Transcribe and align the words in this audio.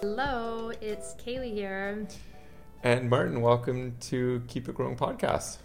Hello, 0.00 0.70
it's 0.80 1.14
Kaylee 1.14 1.52
here. 1.54 2.06
And 2.82 3.08
Martin, 3.08 3.40
welcome 3.40 3.96
to 4.00 4.42
Keep 4.46 4.68
It 4.68 4.74
Growing 4.74 4.96
podcast. 4.96 5.58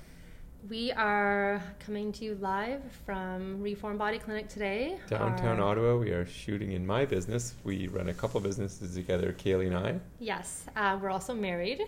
We 0.69 0.91
are 0.93 1.61
coming 1.79 2.11
to 2.13 2.23
you 2.25 2.35
live 2.35 2.81
from 3.05 3.61
Reform 3.61 3.97
Body 3.97 4.19
Clinic 4.19 4.47
today. 4.47 4.97
Downtown 5.09 5.59
Our- 5.59 5.71
Ottawa, 5.71 5.97
we 5.97 6.11
are 6.11 6.25
shooting 6.25 6.71
in 6.71 6.85
my 6.85 7.03
business. 7.05 7.55
We 7.63 7.87
run 7.87 8.09
a 8.09 8.13
couple 8.13 8.39
businesses 8.39 8.95
together, 8.95 9.33
Kaylee 9.33 9.67
and 9.67 9.77
I, 9.77 9.99
Yes, 10.19 10.65
uh, 10.75 10.97
we're 11.01 11.09
also 11.09 11.33
married, 11.33 11.81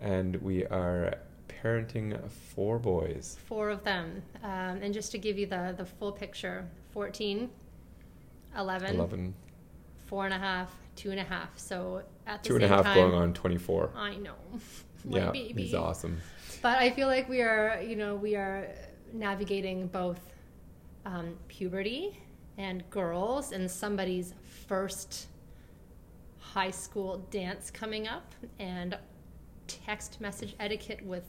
and 0.00 0.36
we 0.36 0.64
are 0.66 1.14
parenting 1.62 2.18
four 2.30 2.78
boys. 2.78 3.36
four 3.46 3.68
of 3.70 3.84
them. 3.84 4.22
Um, 4.42 4.80
and 4.82 4.94
just 4.94 5.12
to 5.12 5.18
give 5.18 5.36
you 5.38 5.46
the, 5.46 5.74
the 5.76 5.84
full 5.84 6.12
picture 6.12 6.66
14, 6.92 7.50
11, 8.56 8.94
11, 8.94 9.34
four 10.06 10.24
and 10.24 10.32
a 10.32 10.38
half, 10.38 10.74
two 10.96 11.10
and 11.10 11.20
a 11.20 11.24
half. 11.24 11.56
So 11.58 12.02
at 12.26 12.42
the 12.42 12.48
two 12.48 12.54
and 12.56 12.64
a 12.64 12.68
half 12.68 12.84
time, 12.84 12.96
going 12.96 13.14
on 13.14 13.32
24. 13.34 13.92
I 13.94 14.16
know. 14.16 14.34
Yeah, 15.08 15.30
baby. 15.30 15.62
he's 15.62 15.74
awesome. 15.74 16.20
But 16.62 16.78
I 16.78 16.90
feel 16.90 17.06
like 17.06 17.28
we 17.28 17.40
are, 17.40 17.80
you 17.80 17.94
know, 17.94 18.16
we 18.16 18.34
are 18.34 18.74
navigating 19.12 19.86
both 19.86 20.18
um, 21.04 21.36
puberty 21.46 22.18
and 22.58 22.82
girls 22.90 23.52
and 23.52 23.70
somebody's 23.70 24.34
first 24.66 25.28
high 26.40 26.72
school 26.72 27.18
dance 27.30 27.70
coming 27.70 28.08
up 28.08 28.34
and 28.58 28.98
text 29.68 30.20
message 30.20 30.56
etiquette 30.58 31.04
with 31.06 31.24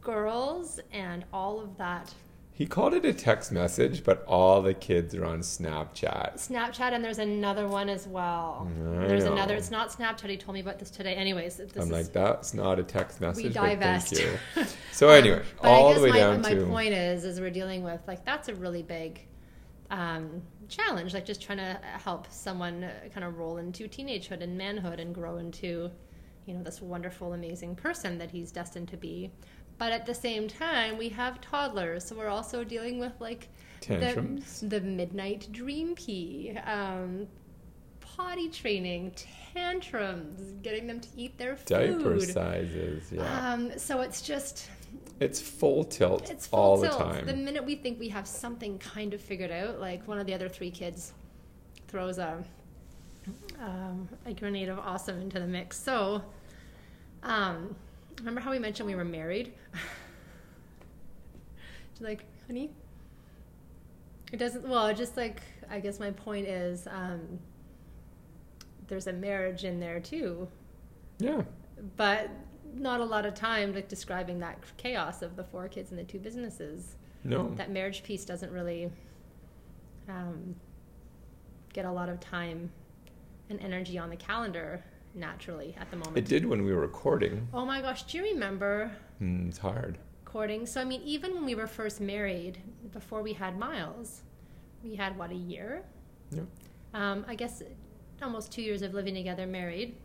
girls 0.00 0.78
and 0.92 1.24
all 1.32 1.60
of 1.60 1.76
that 1.78 2.12
He 2.54 2.66
called 2.66 2.92
it 2.92 3.04
a 3.06 3.14
text 3.14 3.50
message, 3.50 4.04
but 4.04 4.22
all 4.26 4.60
the 4.60 4.74
kids 4.74 5.14
are 5.14 5.24
on 5.24 5.40
Snapchat. 5.40 6.34
Snapchat 6.36 6.92
and 6.92 7.02
there's 7.02 7.18
another 7.18 7.66
one 7.66 7.88
as 7.88 8.06
well. 8.06 8.68
I 9.00 9.06
there's 9.06 9.24
know. 9.24 9.32
another. 9.32 9.54
It's 9.54 9.70
not 9.70 9.88
Snapchat. 9.90 10.28
He 10.28 10.36
told 10.36 10.54
me 10.54 10.60
about 10.60 10.78
this 10.78 10.90
today. 10.90 11.14
Anyways, 11.14 11.56
this 11.56 11.72
I'm 11.76 11.82
is 11.84 11.90
like, 11.90 12.12
that's 12.12 12.52
not 12.52 12.78
a 12.78 12.82
text 12.82 13.20
message. 13.22 13.54
but 13.54 13.54
divest. 13.54 14.14
Thank 14.14 14.38
you. 14.56 14.64
So 14.92 15.08
anyway, 15.08 15.42
But 15.62 15.68
all 15.68 15.94
the 15.94 16.02
way 16.02 16.10
my, 16.10 16.16
down 16.18 16.42
my 16.42 16.54
to 16.54 16.66
point 16.66 16.92
is, 16.92 17.24
is 17.24 17.40
we're 17.40 17.48
dealing 17.50 17.82
with 17.82 18.00
like 18.06 18.26
that's 18.26 18.48
a 18.48 18.54
really 18.54 18.82
big 18.82 19.26
um, 19.90 20.42
challenge. 20.68 21.14
Like 21.14 21.24
just 21.24 21.40
trying 21.40 21.58
to 21.58 21.78
help 21.82 22.30
someone 22.30 22.84
uh, 22.84 22.92
kind 23.14 23.24
of 23.24 23.38
roll 23.38 23.56
into 23.56 23.88
teenagehood 23.88 24.42
and 24.42 24.56
manhood 24.58 25.00
and 25.00 25.14
grow 25.14 25.38
into, 25.38 25.90
you 26.44 26.52
know, 26.54 26.62
this 26.62 26.82
wonderful, 26.82 27.32
amazing 27.32 27.74
person 27.76 28.18
that 28.18 28.30
he's 28.30 28.52
destined 28.52 28.88
to 28.88 28.98
be. 28.98 29.30
But 29.78 29.92
at 29.92 30.06
the 30.06 30.14
same 30.14 30.48
time, 30.48 30.96
we 30.96 31.08
have 31.10 31.40
toddlers, 31.40 32.04
so 32.04 32.16
we're 32.16 32.28
also 32.28 32.62
dealing 32.62 32.98
with 32.98 33.12
like 33.20 33.48
tantrums. 33.80 34.60
the, 34.60 34.68
the 34.68 34.80
midnight 34.80 35.48
dream 35.50 35.94
pee, 35.94 36.56
um, 36.64 37.26
potty 38.00 38.48
training, 38.48 39.12
tantrums, 39.54 40.52
getting 40.62 40.86
them 40.86 41.00
to 41.00 41.08
eat 41.16 41.36
their 41.38 41.56
food. 41.56 41.66
Diaper 41.66 42.20
sizes, 42.20 43.10
yeah. 43.10 43.52
Um, 43.52 43.76
so 43.78 44.00
it's 44.00 44.22
just 44.22 44.68
it's 45.20 45.40
full 45.40 45.84
tilt 45.84 46.30
it's 46.30 46.46
full 46.46 46.58
all 46.58 46.80
tilt. 46.80 46.98
the 46.98 47.04
time. 47.04 47.26
The 47.26 47.34
minute 47.34 47.64
we 47.64 47.76
think 47.76 47.98
we 47.98 48.08
have 48.10 48.26
something 48.26 48.78
kind 48.78 49.14
of 49.14 49.20
figured 49.20 49.50
out, 49.50 49.80
like 49.80 50.06
one 50.06 50.18
of 50.18 50.26
the 50.26 50.34
other 50.34 50.48
three 50.48 50.70
kids 50.70 51.12
throws 51.88 52.18
a 52.18 52.42
um, 53.60 54.08
a 54.26 54.32
grenade 54.32 54.68
of 54.68 54.78
awesome 54.78 55.20
into 55.20 55.38
the 55.38 55.46
mix. 55.46 55.78
So, 55.78 56.22
um, 57.22 57.76
remember 58.22 58.40
how 58.40 58.50
we 58.50 58.58
mentioned 58.58 58.88
we 58.88 58.94
were 58.94 59.04
married? 59.04 59.52
She's 61.92 62.00
like, 62.00 62.24
honey, 62.46 62.70
it 64.32 64.38
doesn't. 64.38 64.66
Well, 64.66 64.92
just 64.94 65.16
like 65.16 65.42
I 65.70 65.80
guess 65.80 66.00
my 66.00 66.10
point 66.10 66.46
is, 66.46 66.86
um, 66.86 67.38
there's 68.88 69.06
a 69.06 69.12
marriage 69.12 69.64
in 69.64 69.80
there 69.80 70.00
too 70.00 70.48
yeah. 71.22 71.42
but 71.96 72.30
not 72.74 73.00
a 73.00 73.04
lot 73.04 73.26
of 73.26 73.34
time 73.34 73.74
like 73.74 73.88
describing 73.88 74.40
that 74.40 74.58
chaos 74.76 75.22
of 75.22 75.36
the 75.36 75.44
four 75.44 75.68
kids 75.68 75.90
and 75.90 75.98
the 75.98 76.04
two 76.04 76.18
businesses. 76.18 76.96
No. 77.24 77.54
That 77.54 77.70
marriage 77.70 78.02
piece 78.02 78.24
doesn't 78.24 78.50
really 78.50 78.90
um, 80.08 80.56
get 81.72 81.84
a 81.84 81.92
lot 81.92 82.08
of 82.08 82.18
time 82.18 82.70
and 83.48 83.60
energy 83.60 83.98
on 83.98 84.10
the 84.10 84.16
calendar 84.16 84.84
naturally 85.14 85.74
at 85.78 85.90
the 85.90 85.96
moment. 85.96 86.16
It 86.18 86.26
did 86.26 86.46
when 86.46 86.64
we 86.64 86.72
were 86.72 86.80
recording. 86.80 87.48
Oh 87.52 87.64
my 87.64 87.80
gosh, 87.80 88.02
do 88.04 88.18
you 88.18 88.24
remember 88.24 88.90
Mm, 89.20 89.48
it's 89.48 89.58
hard. 89.58 89.98
courting? 90.24 90.66
So 90.66 90.80
I 90.80 90.84
mean, 90.84 91.02
even 91.04 91.34
when 91.34 91.44
we 91.44 91.54
were 91.54 91.66
first 91.66 92.00
married, 92.00 92.58
before 92.92 93.22
we 93.22 93.32
had 93.32 93.58
Miles, 93.58 94.22
we 94.82 94.96
had 94.96 95.16
what 95.18 95.30
a 95.30 95.34
year. 95.34 95.84
Yeah. 96.30 96.42
Um, 96.94 97.24
I 97.28 97.34
guess 97.34 97.62
almost 98.22 98.52
two 98.52 98.62
years 98.62 98.82
of 98.82 98.94
living 98.94 99.14
together, 99.14 99.46
married, 99.46 99.96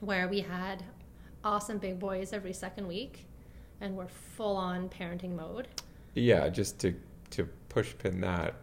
where 0.00 0.28
we 0.28 0.40
had 0.40 0.82
awesome 1.44 1.78
big 1.78 1.98
boys 1.98 2.32
every 2.32 2.52
second 2.52 2.86
week, 2.88 3.26
and 3.80 3.96
we're 3.96 4.08
full 4.08 4.56
on 4.56 4.88
parenting 4.88 5.34
mode. 5.36 5.68
Yeah, 6.14 6.48
just 6.48 6.78
to 6.80 6.94
to 7.30 7.44
push 7.68 7.94
pin 7.98 8.20
that. 8.20 8.54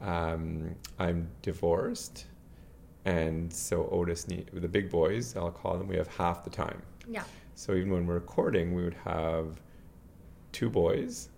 Um, 0.00 0.74
I'm 0.98 1.28
divorced, 1.42 2.24
and 3.04 3.52
so 3.52 3.88
Otis 3.90 4.28
need 4.28 4.50
the 4.52 4.68
big 4.68 4.90
boys. 4.90 5.36
I'll 5.36 5.50
call 5.50 5.78
them. 5.78 5.88
We 5.88 5.96
have 5.96 6.08
half 6.08 6.44
the 6.44 6.50
time. 6.50 6.82
Yeah, 7.08 7.24
So 7.54 7.74
even 7.74 7.90
when 7.90 8.06
we're 8.06 8.14
recording, 8.14 8.74
we 8.74 8.84
would 8.84 8.94
have 9.04 9.60
two 10.52 10.68
boys, 10.70 11.28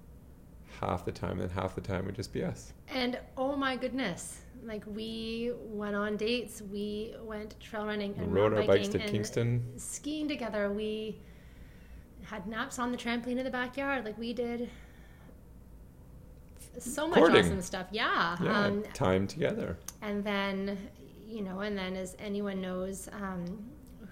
half 0.80 1.04
the 1.04 1.12
time, 1.12 1.40
and 1.40 1.50
half 1.50 1.74
the 1.74 1.80
time 1.80 2.04
would 2.06 2.14
just 2.16 2.32
be 2.32 2.42
us. 2.44 2.72
and 2.88 3.18
oh 3.36 3.56
my 3.56 3.76
goodness, 3.76 4.40
like 4.64 4.84
we 4.86 5.52
went 5.60 5.94
on 5.96 6.16
dates, 6.16 6.60
we 6.62 7.14
went 7.22 7.58
trail 7.60 7.86
running 7.86 8.14
We 8.16 8.24
and 8.24 8.34
rode 8.34 8.52
our 8.54 8.64
bikes 8.64 8.88
to 8.88 8.98
Kingston. 8.98 9.62
skiing 9.76 10.28
together. 10.28 10.70
We 10.72 11.18
had 12.24 12.46
naps 12.46 12.78
on 12.78 12.90
the 12.92 12.98
trampoline 12.98 13.38
in 13.38 13.44
the 13.44 13.50
backyard. 13.50 14.04
Like 14.04 14.18
we 14.18 14.32
did 14.32 14.68
so 16.78 17.06
much 17.08 17.18
Courting. 17.18 17.44
awesome 17.44 17.62
stuff. 17.62 17.86
Yeah. 17.90 18.36
Yeah, 18.42 18.64
Um, 18.66 18.82
time 18.94 19.26
together. 19.26 19.78
and 20.00 20.22
then 20.24 20.78
you 21.32 21.42
know 21.42 21.60
and 21.60 21.76
then 21.76 21.96
as 21.96 22.16
anyone 22.18 22.60
knows 22.60 23.08
um, 23.12 23.44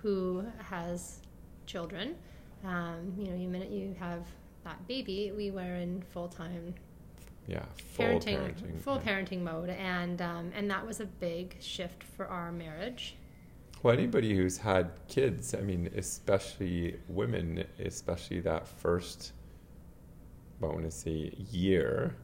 who 0.03 0.45
has 0.59 1.21
children 1.67 2.15
um, 2.65 3.13
you 3.19 3.27
know 3.27 3.37
the 3.37 3.47
minute 3.47 3.71
you 3.71 3.95
have 3.99 4.23
that 4.65 4.87
baby 4.89 5.33
we 5.37 5.51
were 5.51 5.75
in 5.77 6.03
full-time 6.13 6.75
Yeah, 7.47 7.63
full 7.95 8.07
parenting, 8.07 8.39
parenting. 8.39 8.81
full 8.81 9.01
yeah. 9.05 9.13
parenting 9.13 9.43
mode 9.43 9.71
and 9.71 10.21
um, 10.23 10.53
and 10.55 10.71
that 10.71 10.87
was 10.87 11.01
a 11.01 11.07
big 11.07 11.57
shift 11.61 12.03
for 12.17 12.27
our 12.27 12.51
marriage 12.53 13.17
Well, 13.83 13.95
anybody 13.95 14.37
who's 14.37 14.59
had 14.59 14.91
kids, 15.09 15.55
I 15.55 15.63
mean, 15.63 15.89
especially 15.97 16.99
women, 17.09 17.65
especially 17.79 18.41
that 18.41 18.69
first, 18.69 19.33
I 20.63 20.67
want 20.67 20.85
to 20.85 20.91
say 20.91 21.33
year, 21.51 22.15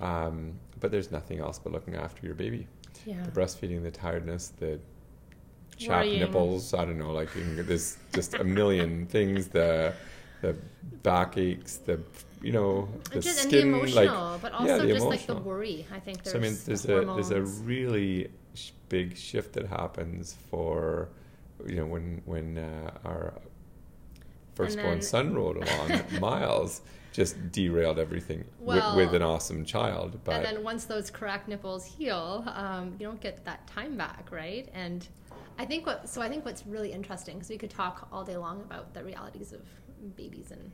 um, 0.00 0.54
but 0.80 0.90
there's 0.90 1.10
nothing 1.10 1.38
else 1.40 1.58
but 1.58 1.70
looking 1.72 1.94
after 1.96 2.24
your 2.24 2.34
baby. 2.34 2.66
Yeah. 3.06 3.22
The 3.22 3.30
breastfeeding, 3.30 3.82
the 3.82 3.90
tiredness, 3.90 4.52
the 4.58 4.78
chapped 5.76 6.06
Worrying. 6.06 6.20
nipples, 6.20 6.74
I 6.74 6.84
don't 6.84 6.98
know, 6.98 7.12
like 7.12 7.30
there's 7.34 7.96
just 8.12 8.34
a 8.34 8.44
million 8.44 9.06
things, 9.14 9.48
the 9.48 9.94
the 10.42 10.56
backaches, 11.02 11.78
the, 11.84 12.00
you 12.42 12.52
know, 12.52 12.88
the 13.12 13.20
just, 13.20 13.40
skin, 13.40 13.72
the 13.72 13.78
emotional 13.78 14.30
like, 14.32 14.42
but 14.42 14.52
yeah, 14.52 14.58
also 14.58 14.86
the 14.86 14.92
just 14.94 15.06
like 15.06 15.26
the 15.26 15.34
worry. 15.36 15.86
I 15.92 16.00
think 16.00 16.22
there's 16.22 16.32
So 16.32 16.38
I 16.38 16.42
mean, 16.42 16.56
there's 16.64 16.82
the 16.82 17.10
a 17.10 17.14
there's 17.14 17.30
a 17.30 17.42
really 17.42 18.30
sh- 18.54 18.70
big 18.88 19.16
shift 19.16 19.52
that 19.54 19.66
happens 19.66 20.36
for 20.50 21.08
you 21.66 21.76
know 21.76 21.86
when 21.86 22.22
when 22.24 22.56
uh, 22.58 22.90
our 23.04 23.34
firstborn 24.54 25.00
then- 25.00 25.02
son 25.02 25.34
rode 25.34 25.56
along, 25.56 26.02
Miles 26.20 26.80
just 27.12 27.52
derailed 27.52 27.98
everything 27.98 28.44
Well, 28.58 28.96
with, 28.96 29.06
with 29.06 29.14
an 29.14 29.22
awesome 29.22 29.64
child. 29.64 30.20
But 30.24 30.36
and 30.36 30.44
then 30.44 30.64
once 30.64 30.84
those 30.84 31.10
cracked 31.10 31.48
nipples 31.48 31.84
heal, 31.84 32.44
um, 32.54 32.96
you 32.98 33.06
don't 33.06 33.20
get 33.20 33.44
that 33.44 33.66
time 33.66 33.96
back, 33.96 34.28
right? 34.30 34.68
And 34.72 35.06
I 35.58 35.64
think 35.64 35.86
what 35.86 36.08
so 36.08 36.22
I 36.22 36.28
think 36.28 36.44
what's 36.44 36.66
really 36.66 36.92
interesting 36.92 37.36
because 37.36 37.50
we 37.50 37.58
could 37.58 37.70
talk 37.70 38.08
all 38.12 38.24
day 38.24 38.36
long 38.36 38.60
about 38.60 38.94
the 38.94 39.04
realities 39.04 39.52
of 39.52 39.60
babies 40.16 40.52
and 40.52 40.70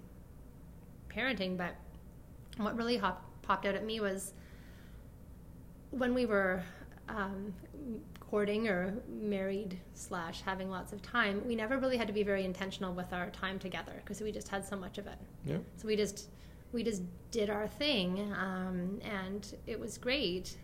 parenting, 1.09 1.57
but 1.57 1.75
what 2.59 2.77
really 2.77 2.97
hop, 2.97 3.25
popped 3.43 3.67
out 3.67 3.75
at 3.75 3.85
me 3.85 4.01
was 4.01 4.33
when 5.91 6.15
we 6.15 6.27
were 6.27 6.63
um, 7.09 7.53
courting 8.21 8.69
or 8.69 8.95
married 9.09 9.79
slash 9.95 10.43
having 10.43 10.71
lots 10.71 10.93
of 10.93 11.01
time, 11.03 11.43
we 11.47 11.55
never 11.55 11.79
really 11.79 11.97
had 11.97 12.07
to 12.09 12.13
be 12.13 12.23
very 12.23 12.45
intentional 12.45 12.93
with 12.93 13.13
our 13.13 13.31
time 13.31 13.59
together 13.59 13.93
because 13.97 14.21
we 14.21 14.33
just 14.33 14.49
had 14.49 14.65
so 14.67 14.77
much 14.77 14.99
of 14.99 15.07
it. 15.07 15.19
yeah, 15.45 15.59
So 15.77 15.87
we 15.87 15.97
just 15.97 16.29
we 16.73 16.83
just 16.83 17.03
did 17.31 17.49
our 17.49 17.69
thing, 17.69 18.33
um, 18.37 18.99
and 19.03 19.55
it 19.67 19.79
was 19.79 19.97
great. 19.99 20.57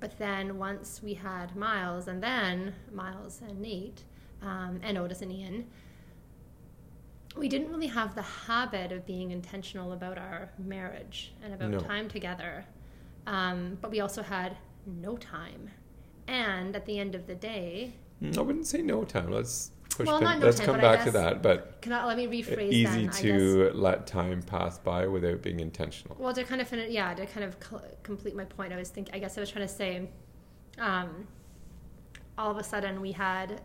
But 0.00 0.16
then 0.18 0.56
once 0.58 1.00
we 1.02 1.14
had 1.14 1.56
Miles, 1.56 2.08
and 2.08 2.22
then 2.22 2.74
Miles 2.92 3.40
and 3.46 3.60
Nate, 3.60 4.04
um, 4.42 4.78
and 4.82 4.96
Otis 4.96 5.20
and 5.22 5.32
Ian, 5.32 5.66
we 7.36 7.48
didn't 7.48 7.70
really 7.70 7.88
have 7.88 8.14
the 8.14 8.22
habit 8.22 8.92
of 8.92 9.04
being 9.06 9.32
intentional 9.32 9.92
about 9.92 10.16
our 10.18 10.50
marriage 10.58 11.32
and 11.42 11.52
about 11.52 11.70
No. 11.70 11.78
time 11.80 12.08
together. 12.08 12.64
Um, 13.26 13.76
but 13.80 13.90
we 13.90 14.00
also 14.00 14.22
had 14.22 14.56
no 14.86 15.16
time. 15.16 15.70
And 16.26 16.74
at 16.74 16.86
the 16.86 16.98
end 16.98 17.14
of 17.14 17.26
the 17.26 17.34
day, 17.34 17.94
I 18.36 18.40
wouldn't 18.40 18.66
say 18.66 18.80
no 18.82 19.04
time. 19.04 19.30
Let's 19.30 19.70
push. 19.90 20.06
Well, 20.06 20.20
not 20.20 20.38
no 20.38 20.46
let's 20.46 20.58
time, 20.58 20.66
come 20.66 20.80
back 20.80 21.04
to 21.04 21.10
that. 21.12 21.42
But 21.42 21.82
Can 21.82 21.92
I 21.92 22.06
let 22.06 22.16
me 22.16 22.26
rephrase 22.26 22.72
easy 22.72 22.84
then? 22.84 23.06
Guess. 23.06 23.20
to 23.20 23.70
let 23.74 24.06
time 24.06 24.42
pass 24.42 24.78
by 24.78 25.06
without 25.06 25.42
being 25.42 25.60
intentional. 25.60 26.16
Well, 26.18 26.32
to 26.34 26.44
kind 26.44 26.60
of 26.60 26.68
finish, 26.68 26.90
yeah, 26.90 27.12
to 27.14 27.26
kind 27.26 27.44
of 27.44 27.56
cl- 27.62 27.84
complete 28.02 28.34
my 28.34 28.44
point, 28.44 28.72
I 28.72 28.76
was 28.76 28.88
thinking. 28.88 29.14
I 29.14 29.18
guess 29.18 29.36
I 29.36 29.40
was 29.40 29.50
trying 29.50 29.66
to 29.66 29.72
say, 29.74 30.08
um, 30.78 31.26
all 32.38 32.50
of 32.50 32.56
a 32.56 32.64
sudden 32.64 33.00
we 33.00 33.12
had 33.12 33.60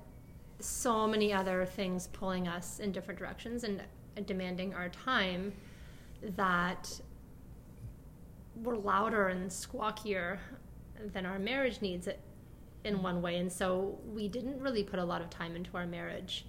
so 0.59 1.07
many 1.07 1.31
other 1.31 1.65
things 1.65 2.07
pulling 2.07 2.47
us 2.47 2.79
in 2.79 2.91
different 2.91 3.17
directions 3.19 3.63
and, 3.63 3.81
and 4.17 4.25
demanding 4.25 4.73
our 4.73 4.89
time 4.89 5.53
that 6.35 6.99
were 8.61 8.75
louder 8.75 9.29
and 9.29 9.49
squawkier 9.49 10.37
than 11.07 11.25
our 11.25 11.39
marriage 11.39 11.81
needs 11.81 12.07
it 12.07 12.19
in 12.83 13.01
one 13.01 13.21
way, 13.21 13.37
and 13.37 13.51
so 13.51 13.97
we 14.05 14.27
didn't 14.27 14.59
really 14.59 14.83
put 14.83 14.99
a 14.99 15.03
lot 15.03 15.21
of 15.21 15.29
time 15.29 15.55
into 15.55 15.75
our 15.75 15.85
marriage. 15.85 16.45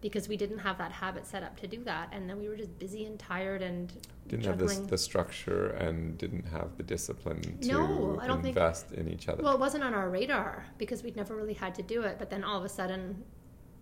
Because 0.00 0.26
we 0.28 0.36
didn't 0.36 0.58
have 0.58 0.78
that 0.78 0.90
habit 0.90 1.24
set 1.24 1.44
up 1.44 1.56
to 1.60 1.68
do 1.68 1.84
that, 1.84 2.08
and 2.10 2.28
then 2.28 2.36
we 2.36 2.48
were 2.48 2.56
just 2.56 2.76
busy 2.76 3.04
and 3.04 3.16
tired 3.20 3.62
and 3.62 3.92
Didn't 4.26 4.46
have 4.46 4.58
this, 4.58 4.72
juggling. 4.72 4.88
the 4.88 4.98
structure 4.98 5.66
and 5.68 6.18
didn't 6.18 6.44
have 6.48 6.76
the 6.76 6.82
discipline 6.82 7.40
to 7.60 7.68
No, 7.68 8.18
I 8.20 8.26
don't 8.26 8.42
think- 8.42 8.56
invest 8.56 8.90
in 8.90 9.08
each 9.08 9.28
other. 9.28 9.44
Well, 9.44 9.54
it 9.54 9.60
wasn't 9.60 9.84
on 9.84 9.94
our 9.94 10.10
radar 10.10 10.66
because 10.76 11.04
we'd 11.04 11.14
never 11.14 11.36
really 11.36 11.52
had 11.54 11.72
to 11.76 11.84
do 11.84 12.02
it. 12.02 12.16
But 12.18 12.30
then 12.30 12.42
all 12.42 12.58
of 12.58 12.64
a 12.64 12.68
sudden, 12.68 13.22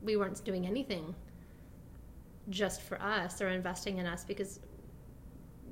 we 0.02 0.14
weren't 0.18 0.44
doing 0.44 0.66
anything 0.66 1.14
just 2.50 2.82
for 2.82 3.00
us 3.00 3.40
or 3.40 3.48
investing 3.48 3.96
in 3.96 4.04
us 4.04 4.22
because, 4.22 4.60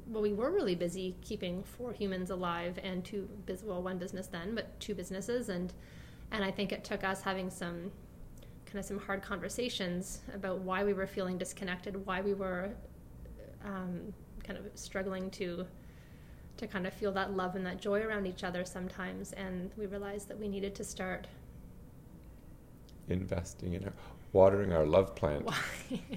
well, 0.08 0.22
we 0.22 0.32
were 0.32 0.50
really 0.50 0.74
busy 0.74 1.14
keeping 1.20 1.62
four 1.62 1.92
humans 1.92 2.30
alive 2.30 2.78
and 2.82 3.04
two, 3.04 3.28
bus- 3.46 3.62
well, 3.62 3.82
one 3.82 3.98
business 3.98 4.26
then, 4.26 4.54
but 4.54 4.78
two 4.80 4.94
businesses, 4.94 5.48
and 5.48 5.72
and 6.30 6.44
I 6.44 6.50
think 6.50 6.72
it 6.72 6.84
took 6.84 7.04
us 7.04 7.22
having 7.22 7.48
some 7.50 7.90
kind 8.66 8.78
of 8.78 8.84
some 8.84 8.98
hard 8.98 9.22
conversations 9.22 10.20
about 10.34 10.58
why 10.58 10.84
we 10.84 10.92
were 10.92 11.06
feeling 11.06 11.38
disconnected, 11.38 12.04
why 12.06 12.20
we 12.20 12.34
were 12.34 12.70
um, 13.64 14.12
kind 14.44 14.58
of 14.58 14.66
struggling 14.74 15.30
to 15.32 15.66
to 16.58 16.66
kind 16.66 16.86
of 16.86 16.92
feel 16.92 17.12
that 17.12 17.34
love 17.36 17.54
and 17.54 17.64
that 17.64 17.80
joy 17.80 18.00
around 18.00 18.26
each 18.26 18.42
other 18.44 18.64
sometimes. 18.64 19.32
And 19.32 19.70
we 19.76 19.86
realized 19.86 20.28
that 20.28 20.38
we 20.38 20.48
needed 20.48 20.74
to 20.74 20.84
start. 20.84 21.28
Investing 23.08 23.74
in 23.74 23.84
our, 23.84 23.92
watering 24.32 24.72
our 24.72 24.84
love 24.84 25.14
plant. 25.14 25.48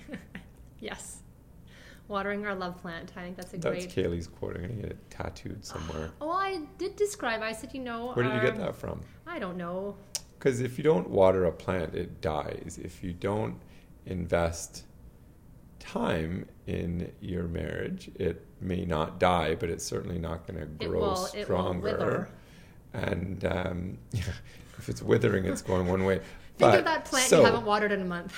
yes. 0.79 1.21
Watering 2.11 2.45
our 2.45 2.53
love 2.53 2.77
plant. 2.81 3.13
I 3.15 3.21
think 3.21 3.37
that's 3.37 3.53
a 3.53 3.57
That's 3.57 3.65
great. 3.65 3.81
That's 3.83 3.95
Kaylee's 3.95 4.27
quote. 4.27 4.57
I'm 4.57 4.63
gonna 4.63 4.73
get 4.73 4.91
it 4.91 5.09
tattooed 5.09 5.63
somewhere. 5.63 6.11
Oh, 6.21 6.29
I 6.29 6.61
did 6.77 6.97
describe. 6.97 7.41
I 7.41 7.53
said, 7.53 7.73
you 7.73 7.79
know. 7.79 8.11
Where 8.11 8.25
did 8.25 8.33
you 8.33 8.41
get 8.41 8.55
um, 8.55 8.57
that 8.59 8.75
from? 8.75 8.99
I 9.25 9.39
don't 9.39 9.55
know. 9.55 9.95
Because 10.37 10.59
if 10.59 10.77
you 10.77 10.83
don't 10.83 11.09
water 11.09 11.45
a 11.45 11.51
plant, 11.53 11.95
it 11.95 12.19
dies. 12.19 12.79
If 12.83 13.01
you 13.01 13.13
don't 13.13 13.55
invest 14.05 14.83
time 15.79 16.45
in 16.67 17.11
your 17.21 17.43
marriage, 17.43 18.11
it 18.15 18.45
may 18.59 18.83
not 18.83 19.17
die, 19.17 19.55
but 19.55 19.69
it's 19.69 19.85
certainly 19.85 20.19
not 20.19 20.45
going 20.45 20.59
to 20.59 20.65
grow 20.85 20.99
will. 20.99 21.15
Stronger. 21.15 22.29
And 22.93 23.45
um, 23.45 23.97
if 24.13 24.89
it's 24.89 25.01
withering, 25.01 25.45
it's 25.45 25.61
going 25.61 25.87
one 25.87 26.03
way. 26.03 26.19
Think 26.57 26.73
of 26.73 26.83
that 26.83 27.05
plant 27.05 27.29
so, 27.29 27.39
you 27.39 27.45
haven't 27.45 27.65
watered 27.65 27.93
in 27.93 28.01
a 28.01 28.05
month. 28.05 28.37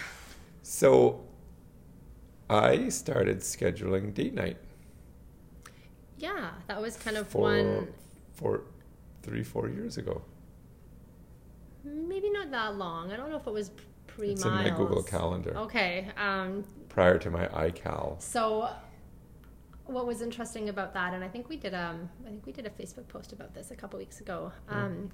So 0.61 1.23
I 2.53 2.89
started 2.89 3.39
scheduling 3.39 4.13
date 4.13 4.33
night 4.35 4.57
Yeah, 6.17 6.51
that 6.67 6.79
was 6.81 6.95
kind 6.97 7.17
of 7.17 7.27
for 7.27 7.41
one. 7.41 7.87
three, 9.23 9.43
four 9.43 9.69
years 9.69 9.97
ago. 9.97 10.21
Maybe 11.83 12.29
not 12.29 12.51
that 12.51 12.77
long. 12.77 13.11
I 13.11 13.17
don't 13.17 13.29
know 13.29 13.37
if 13.37 13.47
it 13.47 13.53
was 13.53 13.71
pre 14.07 14.31
It's 14.31 14.45
in 14.45 14.51
my 14.51 14.69
Google 14.69 15.03
Calendar 15.03 15.57
Okay. 15.57 16.07
Um, 16.15 16.63
prior 16.89 17.17
to 17.17 17.29
my 17.31 17.47
iCal. 17.47 18.21
So, 18.21 18.69
what 19.85 20.05
was 20.05 20.21
interesting 20.21 20.69
about 20.69 20.93
that, 20.93 21.13
and 21.13 21.23
I 21.23 21.27
think 21.27 21.49
we 21.49 21.57
did 21.57 21.73
um, 21.73 22.09
I 22.25 22.29
think 22.29 22.45
we 22.45 22.53
did 22.53 22.65
a 22.65 22.69
Facebook 22.69 23.07
post 23.07 23.33
about 23.33 23.53
this 23.53 23.71
a 23.71 23.75
couple 23.75 23.99
weeks 23.99 24.21
ago, 24.21 24.51
um, 24.69 25.09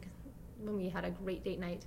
when 0.59 0.75
we 0.77 0.89
had 0.89 1.06
a 1.06 1.12
great 1.12 1.44
date 1.44 1.59
night. 1.59 1.85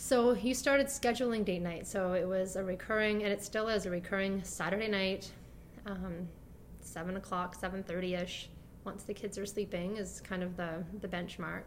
So 0.00 0.32
you 0.32 0.54
started 0.54 0.86
scheduling 0.86 1.44
date 1.44 1.60
night. 1.60 1.84
So 1.84 2.12
it 2.12 2.26
was 2.26 2.54
a 2.54 2.62
recurring, 2.62 3.24
and 3.24 3.32
it 3.32 3.42
still 3.42 3.66
is 3.66 3.84
a 3.84 3.90
recurring 3.90 4.44
Saturday 4.44 4.86
night, 4.86 5.28
um, 5.86 6.28
seven 6.80 7.16
o'clock, 7.16 7.56
seven 7.56 7.82
thirty 7.82 8.14
ish. 8.14 8.48
Once 8.84 9.02
the 9.02 9.12
kids 9.12 9.36
are 9.38 9.44
sleeping, 9.44 9.96
is 9.96 10.20
kind 10.20 10.44
of 10.44 10.56
the 10.56 10.84
the 11.00 11.08
benchmark, 11.08 11.64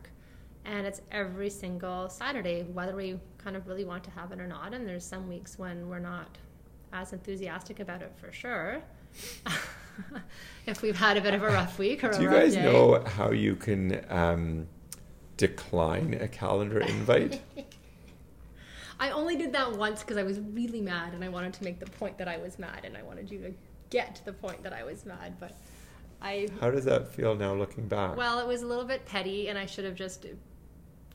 and 0.64 0.88
it's 0.88 1.02
every 1.12 1.50
single 1.50 2.08
Saturday, 2.08 2.64
whether 2.64 2.96
we 2.96 3.20
kind 3.38 3.58
of 3.58 3.68
really 3.68 3.84
want 3.84 4.02
to 4.06 4.12
have 4.12 4.32
it 4.32 4.40
or 4.40 4.48
not. 4.48 4.74
And 4.74 4.88
there's 4.88 5.06
some 5.06 5.28
weeks 5.28 5.60
when 5.60 5.90
we're 5.90 6.00
not 6.00 6.38
as 6.94 7.12
enthusiastic 7.12 7.82
about 7.82 8.02
it 8.02 8.14
for 8.16 8.32
sure. 8.32 8.82
if 10.66 10.82
we've 10.82 10.96
had 10.96 11.18
a 11.18 11.22
bit 11.22 11.34
of 11.34 11.44
a 11.44 11.48
rough 11.48 11.78
week 11.78 12.02
or 12.02 12.14
Do 12.14 12.22
you 12.22 12.30
guys 12.30 12.54
day. 12.54 12.64
know 12.64 13.04
how 13.06 13.32
you 13.32 13.58
can 13.58 14.06
um, 14.10 14.68
decline 15.36 16.14
a 16.14 16.30
calendar 16.30 16.80
invite? 16.80 17.42
I 19.02 19.10
only 19.10 19.36
did 19.36 19.52
that 19.54 19.76
once 19.76 20.02
because 20.02 20.18
I 20.18 20.24
was 20.24 20.40
really 20.40 20.80
mad 20.80 21.16
and 21.16 21.24
I 21.24 21.30
wanted 21.30 21.54
to 21.54 21.64
make 21.64 21.80
the 21.80 21.88
point 21.88 22.20
that 22.20 22.28
I 22.28 22.38
was 22.38 22.60
mad 22.60 22.82
and 22.84 22.96
I 22.96 23.02
wanted 23.02 23.32
you 23.32 23.40
to 23.40 23.52
get 23.90 24.14
to 24.18 24.26
the 24.26 24.32
point 24.32 24.62
that 24.62 24.74
I 24.74 24.84
was 24.84 25.08
mad. 25.08 25.34
But 25.40 25.58
I, 26.22 26.48
how 26.60 26.70
does 26.70 26.86
that 26.86 27.08
feel 27.12 27.34
now 27.34 27.56
looking 27.56 27.88
back? 27.88 28.16
well, 28.16 28.40
it 28.40 28.48
was 28.48 28.62
a 28.62 28.68
little 28.68 28.86
bit 28.86 29.04
petty 29.08 29.50
and 29.50 29.58
I 29.58 29.66
should 29.66 29.86
have 29.86 29.96
just 29.96 30.28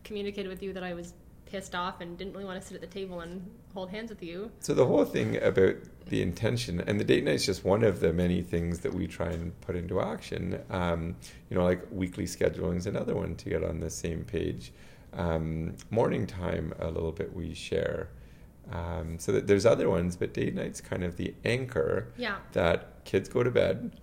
communicated 0.02 0.48
with 0.48 0.64
you 0.64 0.72
that 0.72 0.82
I 0.82 0.94
was 0.94 1.14
pissed 1.46 1.76
off 1.76 2.00
and 2.00 2.18
didn't 2.18 2.32
really 2.32 2.44
want 2.44 2.60
to 2.60 2.66
sit 2.66 2.74
at 2.74 2.80
the 2.80 2.88
table 2.88 3.20
and 3.20 3.48
hold 3.72 3.88
hands 3.90 4.10
with 4.10 4.20
you. 4.20 4.50
So 4.58 4.74
the 4.74 4.84
whole 4.84 5.04
thing 5.04 5.40
about 5.40 5.76
the 6.06 6.22
intention 6.22 6.80
and 6.80 6.98
the 6.98 7.04
date 7.04 7.22
night 7.22 7.36
is 7.36 7.46
just 7.46 7.64
one 7.64 7.84
of 7.84 8.00
the 8.00 8.12
many 8.12 8.42
things 8.42 8.80
that 8.80 8.92
we 8.92 9.06
try 9.06 9.28
and 9.28 9.58
put 9.60 9.76
into 9.76 10.00
action. 10.00 10.60
Um, 10.70 11.14
you 11.50 11.56
know, 11.56 11.62
like 11.62 11.86
weekly 11.92 12.24
scheduling 12.24 12.78
is 12.78 12.88
another 12.88 13.14
one 13.14 13.36
to 13.36 13.48
get 13.48 13.62
on 13.62 13.78
the 13.78 13.90
same 13.90 14.24
page. 14.24 14.72
Um, 15.16 15.74
morning 15.90 16.26
time, 16.26 16.72
a 16.78 16.88
little 16.90 17.12
bit 17.12 17.34
we 17.34 17.54
share. 17.54 18.10
Um, 18.70 19.18
so 19.18 19.32
that 19.32 19.46
there's 19.46 19.64
other 19.64 19.88
ones, 19.88 20.16
but 20.16 20.34
date 20.34 20.54
night's 20.54 20.80
kind 20.80 21.04
of 21.04 21.16
the 21.16 21.34
anchor 21.44 22.12
Yeah. 22.16 22.38
that 22.52 23.04
kids 23.04 23.28
go 23.28 23.42
to 23.42 23.50
bed. 23.50 23.98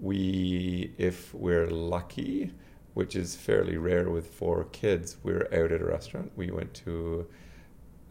We, 0.00 0.94
if 0.98 1.32
we're 1.34 1.66
lucky, 1.68 2.52
which 2.94 3.14
is 3.16 3.36
fairly 3.36 3.76
rare 3.76 4.08
with 4.10 4.28
four 4.28 4.64
kids, 4.64 5.16
we're 5.22 5.46
out 5.52 5.72
at 5.72 5.80
a 5.80 5.84
restaurant. 5.84 6.32
We 6.36 6.50
went 6.50 6.72
to 6.86 7.26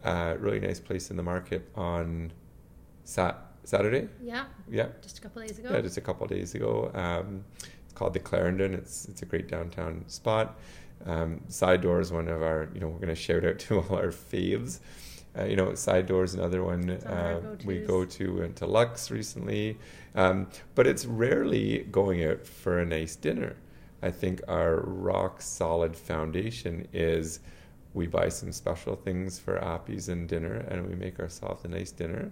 a 0.04 0.36
really 0.38 0.60
nice 0.60 0.80
place 0.80 1.10
in 1.10 1.16
the 1.16 1.22
market 1.22 1.68
on 1.74 2.32
sat- 3.04 3.42
Saturday. 3.64 4.08
Yeah. 4.22 4.44
Yeah, 4.70 4.88
Just 5.02 5.18
a 5.18 5.20
couple 5.20 5.42
days 5.42 5.58
ago. 5.58 5.70
yeah, 5.72 5.80
just 5.80 5.96
a 5.96 6.00
couple 6.00 6.26
days 6.28 6.54
ago. 6.54 6.90
Um, 6.94 7.44
it's 7.84 7.92
called 7.92 8.14
the 8.14 8.20
Clarendon. 8.20 8.72
It's 8.72 9.06
it's 9.06 9.22
a 9.22 9.26
great 9.26 9.48
downtown 9.48 10.04
spot. 10.06 10.58
Um, 11.06 11.40
side 11.48 11.80
door 11.80 12.00
is 12.00 12.12
one 12.12 12.28
of 12.28 12.42
our. 12.42 12.68
You 12.74 12.80
know, 12.80 12.88
we're 12.88 12.98
going 12.98 13.08
to 13.08 13.14
shout 13.14 13.44
out 13.44 13.58
to 13.60 13.80
all 13.80 13.96
our 13.96 14.08
faves. 14.08 14.80
Uh, 15.38 15.44
you 15.44 15.56
know, 15.56 15.74
side 15.74 16.06
door 16.06 16.24
is 16.24 16.34
another 16.34 16.64
one 16.64 16.80
one 16.80 16.90
of 16.90 17.06
our 17.06 17.34
uh, 17.34 17.56
we 17.64 17.80
go-tos. 17.80 18.16
to. 18.16 18.38
Went 18.40 18.56
to 18.56 18.66
Lux 18.66 19.10
recently, 19.10 19.78
um, 20.14 20.48
but 20.74 20.86
it's 20.86 21.04
rarely 21.04 21.86
going 21.90 22.24
out 22.24 22.46
for 22.46 22.78
a 22.78 22.86
nice 22.86 23.14
dinner. 23.14 23.56
I 24.02 24.10
think 24.10 24.40
our 24.48 24.80
rock 24.80 25.42
solid 25.42 25.96
foundation 25.96 26.86
is 26.92 27.40
we 27.94 28.06
buy 28.06 28.28
some 28.28 28.52
special 28.52 28.96
things 28.96 29.38
for 29.38 29.58
appies 29.58 30.08
and 30.08 30.28
dinner, 30.28 30.64
and 30.68 30.88
we 30.88 30.94
make 30.94 31.18
ourselves 31.18 31.64
a 31.64 31.68
nice 31.68 31.90
dinner, 31.90 32.30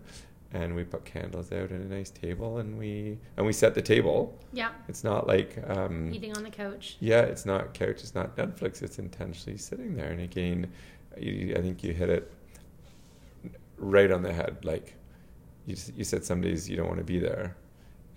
and 0.52 0.74
we 0.74 0.84
put 0.84 1.04
candles 1.04 1.50
out 1.52 1.70
and 1.70 1.90
a 1.90 1.94
nice 1.94 2.10
table, 2.10 2.58
and 2.58 2.78
we 2.78 3.18
and 3.36 3.44
we 3.46 3.52
set 3.52 3.74
the 3.74 3.82
table. 3.82 4.38
yeah. 4.52 4.70
It's 4.88 5.04
not 5.04 5.26
like 5.26 5.58
um, 5.68 6.12
Eating 6.14 6.36
on 6.36 6.42
the 6.44 6.50
couch. 6.50 6.96
yeah, 7.00 7.20
it's 7.22 7.44
not 7.46 7.74
couch, 7.74 8.02
it's 8.02 8.14
not 8.14 8.36
Netflix. 8.36 8.82
It's 8.82 8.98
intentionally 8.98 9.58
sitting 9.58 9.94
there, 9.96 10.10
and 10.10 10.20
again, 10.20 10.70
you, 11.18 11.54
I 11.56 11.60
think 11.60 11.82
you 11.82 11.92
hit 11.92 12.08
it 12.10 12.32
right 13.78 14.10
on 14.10 14.22
the 14.22 14.32
head. 14.32 14.64
Like 14.64 14.94
you, 15.66 15.76
you 15.96 16.04
said, 16.04 16.24
some 16.24 16.40
days 16.40 16.68
you 16.70 16.76
don't 16.76 16.86
want 16.88 16.98
to 16.98 17.04
be 17.04 17.18
there, 17.18 17.56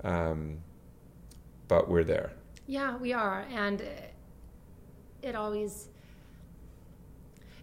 um, 0.03 0.59
but 1.67 1.89
we're 1.89 2.03
there. 2.03 2.31
Yeah, 2.67 2.95
we 2.97 3.11
are, 3.13 3.45
and 3.51 3.81
it 5.23 5.35
always, 5.35 5.89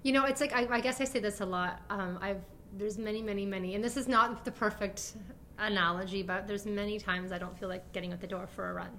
you 0.03 0.13
know, 0.13 0.25
it's 0.25 0.41
like 0.41 0.53
I, 0.53 0.67
I 0.71 0.81
guess 0.81 1.01
I 1.01 1.05
say 1.05 1.21
this 1.21 1.41
a 1.41 1.47
lot. 1.47 1.81
Um, 1.89 2.19
I've 2.21 2.43
there's 2.79 2.99
many, 2.99 3.23
many, 3.23 3.47
many, 3.47 3.75
and 3.75 3.83
this 3.83 3.97
is 3.97 4.09
not 4.09 4.45
the 4.45 4.51
perfect 4.51 5.15
analogy, 5.59 6.23
but 6.23 6.47
there's 6.47 6.67
many 6.67 6.99
times 6.99 7.33
I 7.33 7.39
don't 7.39 7.59
feel 7.59 7.69
like 7.69 7.91
getting 7.93 8.13
out 8.13 8.21
the 8.21 8.27
door 8.27 8.47
for 8.47 8.71
a 8.71 8.75
run. 8.75 8.91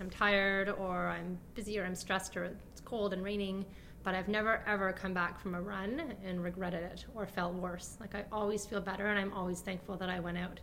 I'm 0.00 0.10
tired, 0.10 0.70
or 0.70 1.08
I'm 1.08 1.38
busy, 1.54 1.78
or 1.78 1.84
I'm 1.84 1.94
stressed, 1.94 2.36
or 2.36 2.44
it's 2.44 2.80
cold 2.80 3.12
and 3.12 3.22
raining. 3.22 3.66
But 4.02 4.14
I've 4.14 4.28
never 4.28 4.62
ever 4.66 4.92
come 4.92 5.12
back 5.12 5.38
from 5.38 5.54
a 5.54 5.60
run 5.60 6.14
and 6.24 6.42
regretted 6.42 6.82
it 6.82 7.04
or 7.14 7.26
felt 7.26 7.52
worse. 7.52 7.98
Like 8.00 8.14
I 8.14 8.24
always 8.32 8.64
feel 8.64 8.80
better, 8.80 9.08
and 9.08 9.18
I'm 9.18 9.32
always 9.32 9.60
thankful 9.60 9.96
that 9.96 10.08
I 10.08 10.20
went 10.20 10.38
out. 10.38 10.60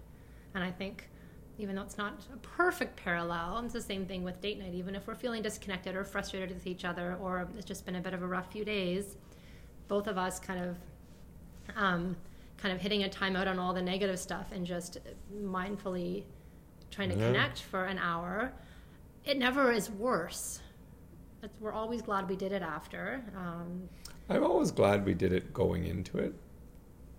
And 0.56 0.64
I 0.64 0.72
think 0.72 1.08
even 1.60 1.76
though 1.76 1.84
it's 1.84 1.98
not 1.98 2.26
a 2.34 2.38
perfect 2.38 2.96
parallel, 2.96 3.60
it's 3.64 3.74
the 3.74 3.82
same 3.82 4.06
thing 4.06 4.24
with 4.24 4.42
date 4.42 4.58
night. 4.58 4.74
Even 4.74 4.96
if 4.96 5.06
we're 5.06 5.16
feeling 5.16 5.44
disconnected 5.44 5.96
or 5.96 6.04
frustrated 6.04 6.50
with 6.50 6.66
each 6.66 6.84
other, 6.84 7.16
or 7.22 7.48
it's 7.56 7.66
just 7.66 7.86
been 7.86 7.98
a 7.98 8.02
bit 8.02 8.14
of 8.16 8.24
a 8.24 8.28
rough 8.28 8.52
few 8.52 8.66
days, 8.66 9.18
both 9.88 10.08
of 10.08 10.18
us 10.18 10.40
kind 10.40 10.64
of 10.64 10.78
um, 11.76 12.16
kind 12.58 12.74
of 12.74 12.82
hitting 12.82 13.04
a 13.04 13.10
timeout 13.10 13.48
on 13.48 13.60
all 13.60 13.74
the 13.74 13.82
negative 13.82 14.20
stuff 14.20 14.52
and 14.52 14.66
just 14.66 14.98
mindfully 15.36 16.24
trying 16.92 17.10
to 17.10 17.16
Yeah. 17.18 17.28
connect 17.28 17.62
for 17.62 17.86
an 17.86 17.98
hour, 18.00 18.52
it 19.26 19.38
never 19.38 19.72
is 19.72 19.90
worse. 19.92 20.62
It's, 21.44 21.54
we're 21.60 21.74
always 21.74 22.02
glad 22.02 22.28
we 22.30 22.36
did 22.36 22.52
it 22.52 22.62
after. 22.64 23.24
Um, 23.36 23.88
I'm 24.30 24.44
always 24.44 24.72
glad 24.72 25.06
we 25.06 25.14
did 25.14 25.34
it 25.34 25.54
going 25.54 25.86
into 25.86 26.18
it. 26.18 26.34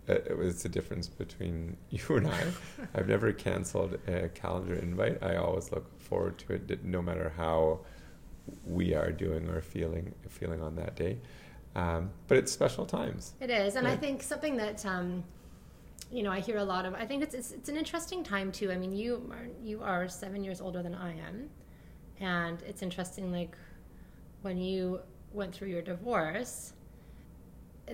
It, 0.09 0.26
it 0.30 0.38
was 0.38 0.62
the 0.62 0.68
difference 0.68 1.07
between 1.09 1.76
you 1.90 2.16
and 2.16 2.26
I. 2.26 2.45
I've 2.95 3.09
never 3.09 3.33
canceled 3.33 3.99
a 4.09 4.28
calendar 4.30 4.75
invite. 4.75 5.23
I 5.23 5.37
always 5.37 5.71
look 5.71 5.87
forward 6.00 6.38
to 6.38 6.54
it, 6.54 6.85
no 6.85 7.00
matter 7.00 7.33
how 7.37 7.80
we 8.66 8.95
are 8.95 9.12
doing 9.12 9.49
or 9.50 9.61
feeling 9.61 10.14
feeling 10.28 10.62
on 10.62 10.75
that 10.76 10.97
day. 10.97 11.18
Um, 11.75 12.11
but 12.27 12.39
it's 12.39 12.51
special 12.51 12.87
times. 12.87 13.35
It 13.41 13.51
is, 13.51 13.77
and 13.77 13.87
I 13.87 13.97
think 13.97 14.23
something 14.23 14.57
that 14.57 14.85
um, 14.85 15.23
you 16.11 16.23
know 16.23 16.31
I 16.31 16.41
hear 16.41 16.59
a 16.59 16.65
lot 16.65 16.87
of. 16.87 16.95
I 16.95 17.07
think 17.07 17.23
it's, 17.23 17.35
it's 17.35 17.53
it's 17.53 17.69
an 17.69 17.77
interesting 17.77 18.25
time 18.25 18.51
too. 18.51 18.73
I 18.73 18.77
mean, 18.77 18.93
you 18.93 19.31
are 19.31 19.47
you 19.63 19.83
are 19.83 20.09
seven 20.09 20.43
years 20.43 20.61
older 20.61 20.83
than 20.83 20.95
I 20.95 21.17
am, 21.19 21.51
and 22.21 22.63
it's 22.63 22.83
interesting. 22.83 23.31
Like 23.31 23.57
when 24.43 24.59
you 24.59 25.01
went 25.33 25.55
through 25.55 25.69
your 25.69 25.83
divorce, 25.83 26.73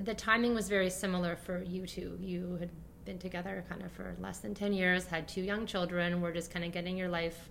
the 0.01 0.15
timing 0.15 0.55
was 0.55 0.69
very 0.69 0.89
similar 0.91 1.37
for 1.37 1.63
you 1.63 1.87
two. 1.87 2.17
You 2.21 2.57
had 2.61 2.71
been 3.05 3.19
together 3.19 3.65
kind 3.69 3.83
of 3.83 3.93
for 3.93 4.15
less 4.19 4.39
than 4.39 4.55
ten 4.55 4.73
years, 4.73 5.05
had 5.07 5.29
two 5.29 5.43
young 5.43 5.67
children, 5.67 6.21
were 6.21 6.33
just 6.33 6.51
kind 6.51 6.65
of 6.65 6.73
getting 6.73 6.97
your 6.97 7.09
life 7.09 7.51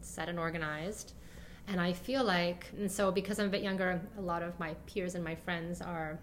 set 0.00 0.28
and 0.28 0.38
organized. 0.38 1.12
And 1.68 1.80
I 1.80 1.92
feel 1.92 2.22
like, 2.24 2.66
and 2.76 2.90
so 2.90 3.10
because 3.10 3.38
I'm 3.38 3.46
a 3.46 3.50
bit 3.50 3.62
younger, 3.62 4.00
a 4.18 4.20
lot 4.20 4.42
of 4.42 4.58
my 4.60 4.74
peers 4.86 5.14
and 5.14 5.24
my 5.24 5.34
friends 5.34 5.80
are, 5.80 6.18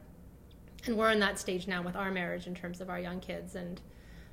and 0.85 0.95
we're 0.97 1.11
in 1.11 1.19
that 1.19 1.39
stage 1.39 1.67
now 1.67 1.81
with 1.81 1.95
our 1.95 2.11
marriage 2.11 2.47
in 2.47 2.53
terms 2.55 2.79
of 2.81 2.89
our 2.89 2.99
young 2.99 3.19
kids. 3.19 3.55
And, 3.55 3.81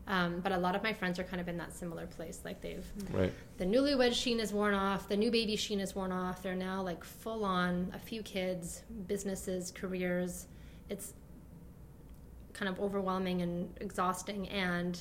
um, 0.06 0.40
but 0.40 0.52
a 0.52 0.58
lot 0.58 0.74
of 0.76 0.82
my 0.82 0.92
friends 0.92 1.18
are 1.18 1.24
kind 1.24 1.40
of 1.40 1.48
in 1.48 1.56
that 1.58 1.72
similar 1.74 2.06
place. 2.06 2.40
Like 2.44 2.60
they've, 2.60 2.86
Right. 3.10 3.32
the 3.56 3.64
newlywed 3.64 4.12
sheen 4.14 4.38
is 4.38 4.52
worn 4.52 4.74
off, 4.74 5.08
the 5.08 5.16
new 5.16 5.30
baby 5.30 5.56
sheen 5.56 5.80
is 5.80 5.94
worn 5.94 6.12
off. 6.12 6.42
They're 6.42 6.54
now 6.54 6.82
like 6.82 7.02
full 7.04 7.44
on, 7.44 7.90
a 7.94 7.98
few 7.98 8.22
kids, 8.22 8.82
businesses, 9.06 9.70
careers. 9.70 10.46
It's 10.90 11.14
kind 12.52 12.68
of 12.68 12.78
overwhelming 12.80 13.40
and 13.42 13.70
exhausting. 13.80 14.48
And, 14.50 14.98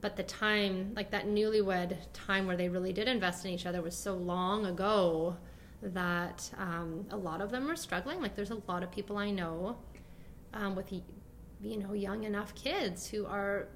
but 0.00 0.16
the 0.16 0.22
time, 0.22 0.92
like 0.96 1.10
that 1.10 1.26
newlywed 1.26 1.96
time 2.12 2.46
where 2.46 2.56
they 2.56 2.68
really 2.68 2.92
did 2.92 3.08
invest 3.08 3.44
in 3.44 3.50
each 3.50 3.66
other, 3.66 3.82
was 3.82 3.96
so 3.96 4.14
long 4.14 4.66
ago 4.66 5.36
that 5.82 6.50
um, 6.58 7.04
a 7.10 7.16
lot 7.16 7.40
of 7.40 7.50
them 7.50 7.70
are 7.70 7.76
struggling. 7.76 8.20
Like 8.20 8.34
there's 8.36 8.50
a 8.50 8.62
lot 8.68 8.82
of 8.82 8.90
people 8.90 9.18
I 9.18 9.30
know 9.30 9.76
um, 10.54 10.74
with, 10.76 10.92
you 11.60 11.76
know, 11.76 11.92
young 11.92 12.24
enough 12.24 12.54
kids 12.54 13.06
who 13.08 13.26
are 13.26 13.68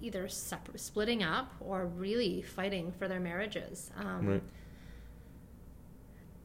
either 0.00 0.28
separ- 0.28 0.76
splitting 0.76 1.22
up 1.22 1.52
or 1.60 1.86
really 1.86 2.42
fighting 2.42 2.92
for 2.98 3.08
their 3.08 3.20
marriages. 3.20 3.90
Um, 3.96 4.26
Right. 4.26 4.42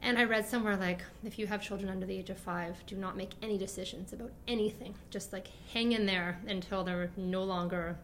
and 0.02 0.18
I 0.18 0.24
read 0.24 0.46
somewhere 0.46 0.76
like, 0.76 1.02
if 1.24 1.38
you 1.38 1.46
have 1.46 1.62
children 1.62 1.88
under 1.90 2.04
the 2.06 2.16
age 2.18 2.30
of 2.30 2.38
five, 2.38 2.84
do 2.86 2.96
not 2.96 3.16
make 3.16 3.30
any 3.42 3.56
decisions 3.56 4.12
about 4.12 4.32
anything. 4.46 4.94
Just 5.10 5.32
like 5.32 5.48
hang 5.72 5.92
in 5.92 6.06
there 6.06 6.40
until 6.46 6.84
they're 6.84 7.10
no 7.16 7.42
longer 7.44 7.96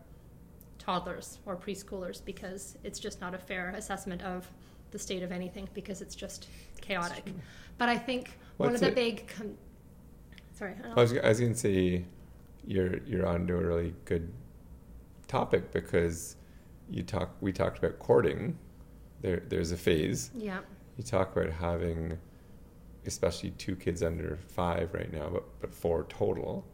toddlers 0.90 1.38
or 1.47 1.56
preschoolers 1.56 2.25
because 2.25 2.76
it's 2.82 2.99
just 2.99 3.20
not 3.20 3.35
a 3.35 3.38
fair 3.38 3.70
assessment 3.76 4.23
of 4.23 4.50
the 4.90 4.99
state 4.99 5.23
of 5.23 5.30
anything 5.30 5.68
because 5.73 6.02
it's 6.02 6.16
just 6.16 6.49
chaotic. 6.80 7.25
But 7.78 7.88
I 7.88 7.97
think 7.97 8.37
one 8.56 8.75
of 8.75 8.80
the 8.80 8.88
it- 8.88 8.94
big. 8.94 9.28
Com- 9.28 9.56
Sorry. 10.52 10.75
I 10.85 10.88
I 10.90 11.02
was, 11.02 11.12
I 11.16 11.28
was 11.28 11.40
going 11.40 11.52
to 11.52 11.59
say 11.59 12.04
you're 12.66 12.99
you're 13.06 13.26
onto 13.26 13.54
a 13.56 13.64
really 13.64 13.94
good 14.04 14.30
topic 15.28 15.70
because 15.73 16.37
you 16.90 17.02
talk 17.02 17.30
we 17.40 17.52
talked 17.52 17.78
about 17.78 17.99
courting. 17.99 18.59
There 19.23 19.42
there's 19.49 19.73
a 19.73 19.76
phase. 19.76 20.30
yeah. 20.35 20.61
You 20.97 21.04
talk 21.04 21.35
about 21.37 21.50
having 21.52 22.18
especially 23.06 23.50
two 23.52 23.75
kids 23.76 24.02
under 24.02 24.38
five 24.49 24.92
right 24.92 25.11
now, 25.12 25.28
but 25.32 25.44
but 25.61 25.73
four 25.73 26.04
total. 26.09 26.66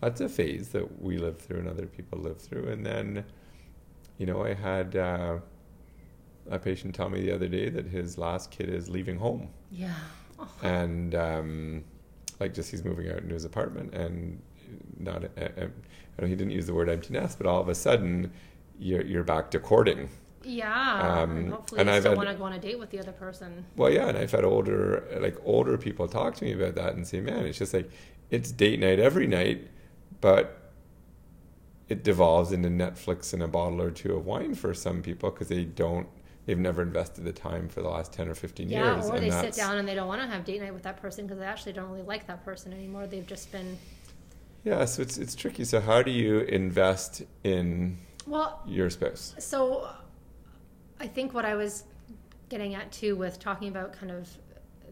That's 0.00 0.20
a 0.20 0.28
phase 0.28 0.68
that 0.70 1.00
we 1.00 1.16
live 1.16 1.38
through 1.38 1.60
and 1.60 1.68
other 1.68 1.86
people 1.86 2.18
live 2.18 2.38
through. 2.40 2.66
And 2.68 2.84
then, 2.84 3.24
you 4.22 4.26
know, 4.26 4.44
I 4.44 4.54
had 4.54 4.94
uh, 4.94 5.38
a 6.48 6.56
patient 6.56 6.94
tell 6.94 7.10
me 7.10 7.22
the 7.22 7.32
other 7.34 7.48
day 7.48 7.68
that 7.70 7.86
his 7.86 8.16
last 8.18 8.52
kid 8.52 8.68
is 8.68 8.88
leaving 8.88 9.18
home 9.18 9.48
Yeah. 9.72 9.94
Oh, 10.38 10.48
and 10.62 11.12
um, 11.16 11.84
like 12.38 12.54
just 12.54 12.70
he's 12.70 12.84
moving 12.84 13.10
out 13.10 13.18
into 13.18 13.34
his 13.34 13.44
apartment 13.44 13.92
and 13.94 14.40
not, 14.96 15.24
uh, 15.24 15.48
uh, 16.20 16.26
he 16.26 16.36
didn't 16.36 16.52
use 16.52 16.66
the 16.66 16.74
word 16.74 16.88
empty 16.88 17.12
nest, 17.14 17.36
but 17.36 17.48
all 17.48 17.60
of 17.60 17.68
a 17.68 17.74
sudden 17.74 18.30
you're 18.78 19.02
you're 19.02 19.24
back 19.24 19.50
to 19.50 19.58
courting. 19.58 20.08
yeah. 20.44 21.22
Um, 21.22 21.36
and 21.36 21.50
hopefully 21.50 21.80
and 21.80 21.88
you 21.88 21.96
I've 21.96 22.02
still 22.02 22.14
want 22.14 22.28
to 22.28 22.36
go 22.36 22.44
on 22.44 22.52
a 22.52 22.60
date 22.60 22.78
with 22.78 22.90
the 22.90 23.00
other 23.00 23.12
person. 23.24 23.64
Well, 23.74 23.90
yeah, 23.90 24.06
and 24.08 24.16
I've 24.16 24.30
had 24.30 24.44
older 24.44 25.04
like 25.20 25.36
older 25.44 25.76
people 25.76 26.06
talk 26.06 26.36
to 26.36 26.44
me 26.44 26.52
about 26.52 26.76
that 26.76 26.94
and 26.94 27.04
say, 27.04 27.20
man, 27.20 27.44
it's 27.44 27.58
just 27.58 27.74
like 27.74 27.90
it's 28.30 28.52
date 28.52 28.78
night 28.78 29.00
every 29.00 29.26
night, 29.26 29.66
but 30.20 30.61
it 31.92 32.02
devolves 32.02 32.52
into 32.52 32.68
Netflix 32.70 33.34
and 33.34 33.42
a 33.42 33.48
bottle 33.48 33.82
or 33.82 33.90
two 33.90 34.14
of 34.16 34.24
wine 34.24 34.54
for 34.54 34.72
some 34.74 35.02
people 35.02 35.30
because 35.30 35.48
they 35.48 35.64
don't. 35.64 36.08
They've 36.46 36.58
never 36.58 36.82
invested 36.82 37.24
the 37.24 37.32
time 37.32 37.68
for 37.68 37.82
the 37.82 37.88
last 37.88 38.12
ten 38.12 38.28
or 38.28 38.34
fifteen 38.34 38.70
Yeah, 38.70 38.76
years, 38.76 39.10
or 39.10 39.16
and 39.16 39.22
they 39.22 39.30
sit 39.30 39.54
down 39.54 39.78
and 39.78 39.86
they 39.88 39.94
don't 39.94 40.08
want 40.08 40.20
to 40.22 40.26
have 40.28 40.44
date 40.44 40.60
night 40.60 40.72
with 40.74 40.82
that 40.84 40.96
person 41.00 41.26
because 41.26 41.38
they 41.38 41.44
actually 41.44 41.72
don't 41.72 41.90
really 41.90 42.02
like 42.02 42.26
that 42.28 42.44
person 42.44 42.72
anymore. 42.72 43.06
They've 43.06 43.26
just 43.26 43.50
been 43.52 43.78
Yeah, 44.64 44.84
so 44.84 45.02
it's 45.02 45.18
it's 45.18 45.34
tricky. 45.34 45.64
So 45.64 45.80
how 45.80 46.02
do 46.02 46.10
you 46.10 46.40
invest 46.40 47.22
in 47.42 47.98
well. 48.26 48.60
your 48.64 48.90
spouse? 48.90 49.36
So, 49.38 49.88
I 51.00 51.06
think 51.06 51.34
what 51.34 51.44
I 51.44 51.54
was 51.54 51.84
getting 52.48 52.74
at 52.74 52.92
too 52.92 53.16
with 53.16 53.38
talking 53.38 53.68
about 53.68 53.92
kind 53.92 54.12
of 54.12 54.28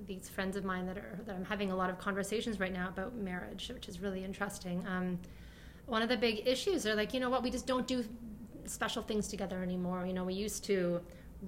these 0.07 0.29
friends 0.29 0.57
of 0.57 0.65
mine 0.65 0.87
that 0.87 0.99
are 0.99 1.21
that 1.27 1.37
I'm 1.37 1.45
having 1.45 1.71
a 1.71 1.77
lot 1.77 1.91
of 1.91 1.99
conversations 1.99 2.59
right 2.59 2.73
now 2.73 2.89
about 2.89 3.15
marriage, 3.15 3.71
which 3.75 3.89
is 3.89 4.01
really 4.01 4.25
interesting. 4.25 4.85
Um, 4.87 5.19
one 5.91 6.03
of 6.03 6.09
the 6.09 6.17
big 6.17 6.47
issues 6.47 6.87
are 6.87 6.95
like, 6.95 7.13
you 7.13 7.19
know 7.19 7.29
what, 7.29 7.43
we 7.43 7.51
just 7.51 7.67
don't 7.67 7.89
do 7.89 8.05
special 8.65 9.03
things 9.03 9.27
together 9.27 9.61
anymore. 9.61 10.07
You 10.07 10.13
know, 10.13 10.23
we 10.23 10.35
used 10.35 10.63
to 10.67 11.01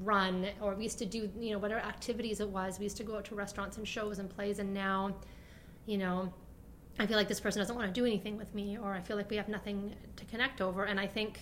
run 0.02 0.48
or 0.60 0.74
we 0.74 0.82
used 0.82 0.98
to 0.98 1.06
do, 1.06 1.30
you 1.38 1.52
know, 1.52 1.58
whatever 1.58 1.80
activities 1.80 2.40
it 2.40 2.48
was. 2.48 2.80
We 2.80 2.84
used 2.86 2.96
to 2.96 3.04
go 3.04 3.16
out 3.16 3.24
to 3.26 3.36
restaurants 3.36 3.76
and 3.76 3.86
shows 3.86 4.18
and 4.18 4.28
plays, 4.28 4.58
and 4.58 4.74
now, 4.74 5.14
you 5.86 5.96
know, 5.96 6.34
I 6.98 7.06
feel 7.06 7.16
like 7.16 7.28
this 7.28 7.38
person 7.38 7.60
doesn't 7.60 7.76
want 7.76 7.86
to 7.86 7.92
do 7.92 8.04
anything 8.04 8.36
with 8.36 8.52
me, 8.52 8.76
or 8.76 8.92
I 8.92 9.00
feel 9.00 9.16
like 9.16 9.30
we 9.30 9.36
have 9.36 9.48
nothing 9.48 9.94
to 10.16 10.24
connect 10.24 10.60
over. 10.60 10.86
And 10.86 10.98
I 10.98 11.06
think 11.06 11.38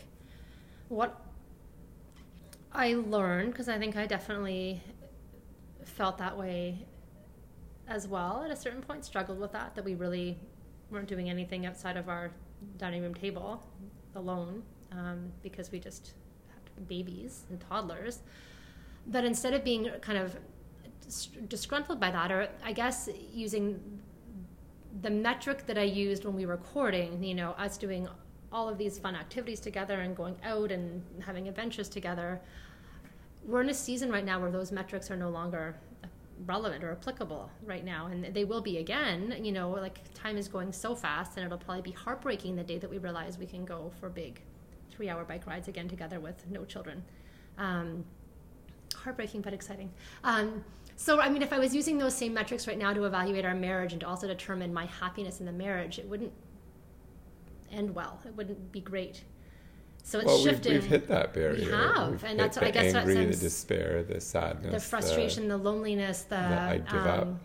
what 0.89 1.25
I 2.71 2.93
learned, 2.93 3.53
because 3.53 3.71
I 3.71 3.79
think 3.79 3.97
I 3.97 4.05
definitely 4.05 4.83
felt 5.87 6.19
that 6.19 6.37
way 6.37 6.87
as 7.89 8.07
well 8.07 8.43
at 8.45 8.51
a 8.51 8.57
certain 8.57 8.83
point, 8.83 9.07
struggled 9.07 9.41
with 9.41 9.53
that, 9.53 9.75
that 9.75 9.87
we 9.87 9.95
really 9.95 10.39
weren't 10.91 11.09
doing 11.09 11.31
anything 11.31 11.65
outside 11.65 11.97
of 11.97 12.11
our 12.11 12.31
dining 12.79 13.03
room 13.03 13.15
table 13.15 13.63
alone 14.15 14.63
um, 14.93 15.33
because 15.43 15.71
we 15.71 15.79
just 15.79 16.15
had 16.49 16.89
babies 16.89 17.45
and 17.51 17.61
toddlers. 17.61 18.21
But 19.07 19.25
instead 19.25 19.55
of 19.55 19.65
being 19.65 19.91
kind 20.01 20.19
of 20.19 20.37
disgruntled 21.49 21.99
by 21.99 22.11
that, 22.11 22.31
or 22.31 22.49
I 22.65 22.73
guess 22.73 23.09
using 23.33 23.81
the 25.03 25.11
metric 25.11 25.67
that 25.67 25.79
I 25.79 25.83
used 25.83 26.25
when 26.25 26.35
we 26.35 26.47
were 26.47 26.57
recording, 26.57 27.23
you 27.23 27.35
know, 27.35 27.53
us 27.53 27.79
doing 27.79 28.09
all 28.53 28.69
of 28.69 28.79
these 28.79 28.99
fun 28.99 29.15
activities 29.15 29.61
together 29.61 30.01
and 30.01 30.17
going 30.17 30.37
out 30.45 30.73
and 30.73 31.03
having 31.25 31.49
adventures 31.49 31.89
together, 31.89 32.41
we're 33.47 33.63
in 33.63 33.71
a 33.71 33.75
season 33.75 34.11
right 34.11 34.25
now 34.25 34.41
where 34.41 34.51
those 34.51 34.73
metrics 34.73 35.11
are 35.11 35.17
no 35.17 35.31
longer 35.31 35.77
relevant 36.47 36.83
or 36.83 36.93
applicable 36.93 37.51
right 37.65 37.85
now 37.85 38.07
and 38.07 38.25
they 38.35 38.45
will 38.45 38.61
be 38.61 38.79
again 38.79 39.35
you 39.43 39.53
know 39.53 39.71
like 39.71 40.01
time 40.15 40.37
is 40.37 40.49
going 40.49 40.73
so 40.73 40.95
fast 40.95 41.37
and 41.37 41.45
it'll 41.45 41.59
probably 41.59 41.83
be 41.83 41.91
heartbreaking 41.91 42.57
the 42.57 42.63
day 42.63 42.79
that 42.79 42.89
we 42.89 42.99
realize 42.99 43.39
we 43.39 43.47
can 43.47 43.65
go 43.65 43.93
for 44.01 44.09
big 44.09 44.41
three 44.91 45.09
hour 45.09 45.25
bike 45.25 45.47
rides 45.47 45.69
again 45.69 45.89
together 45.89 46.21
with 46.21 46.47
no 46.51 46.65
children. 46.65 47.03
Um, 47.59 48.05
heartbreaking 48.95 49.41
but 49.41 49.53
exciting. 49.55 49.91
Um, 50.25 50.65
so 50.97 51.19
i 51.21 51.31
mean 51.31 51.41
if 51.41 51.53
i 51.53 51.59
was 51.59 51.75
using 51.75 51.97
those 51.97 52.15
same 52.15 52.35
metrics 52.35 52.67
right 52.67 52.77
now 52.77 52.93
to 52.93 53.05
evaluate 53.05 53.47
our 53.47 53.55
marriage 53.55 53.93
and 53.93 54.01
to 54.03 54.07
also 54.07 54.27
determine 54.27 54.75
my 54.75 54.85
happiness 54.85 55.41
in 55.41 55.47
the 55.47 55.53
marriage 55.53 55.99
it 55.99 56.07
wouldn't 56.07 56.33
end 57.73 57.95
well. 57.95 58.21
It 58.27 58.37
wouldn't 58.37 58.73
be 58.73 58.81
great 58.81 59.23
so 60.03 60.19
it's 60.19 60.27
well, 60.27 60.37
we've, 60.39 60.45
shifting 60.45 60.73
we've 60.75 60.85
hit 60.85 61.09
that 61.09 61.33
barrier. 61.33 61.71
have, 61.71 62.11
We've 62.11 62.25
and 62.25 62.39
that's 62.39 62.57
what- 62.57 62.67
I 62.67 62.71
guess 62.71 62.93
that 62.93 63.07
angry, 63.07 63.27
the 63.27 63.37
despair, 63.37 64.03
the 64.03 64.21
sadness, 64.21 64.73
the 64.73 64.81
frustration, 64.81 65.49
the, 65.49 65.57
loneliness, 65.57 66.23
the, 66.23 66.37
I 66.37 66.79
give 66.79 67.07
up. 67.07 67.23
um, 67.23 67.41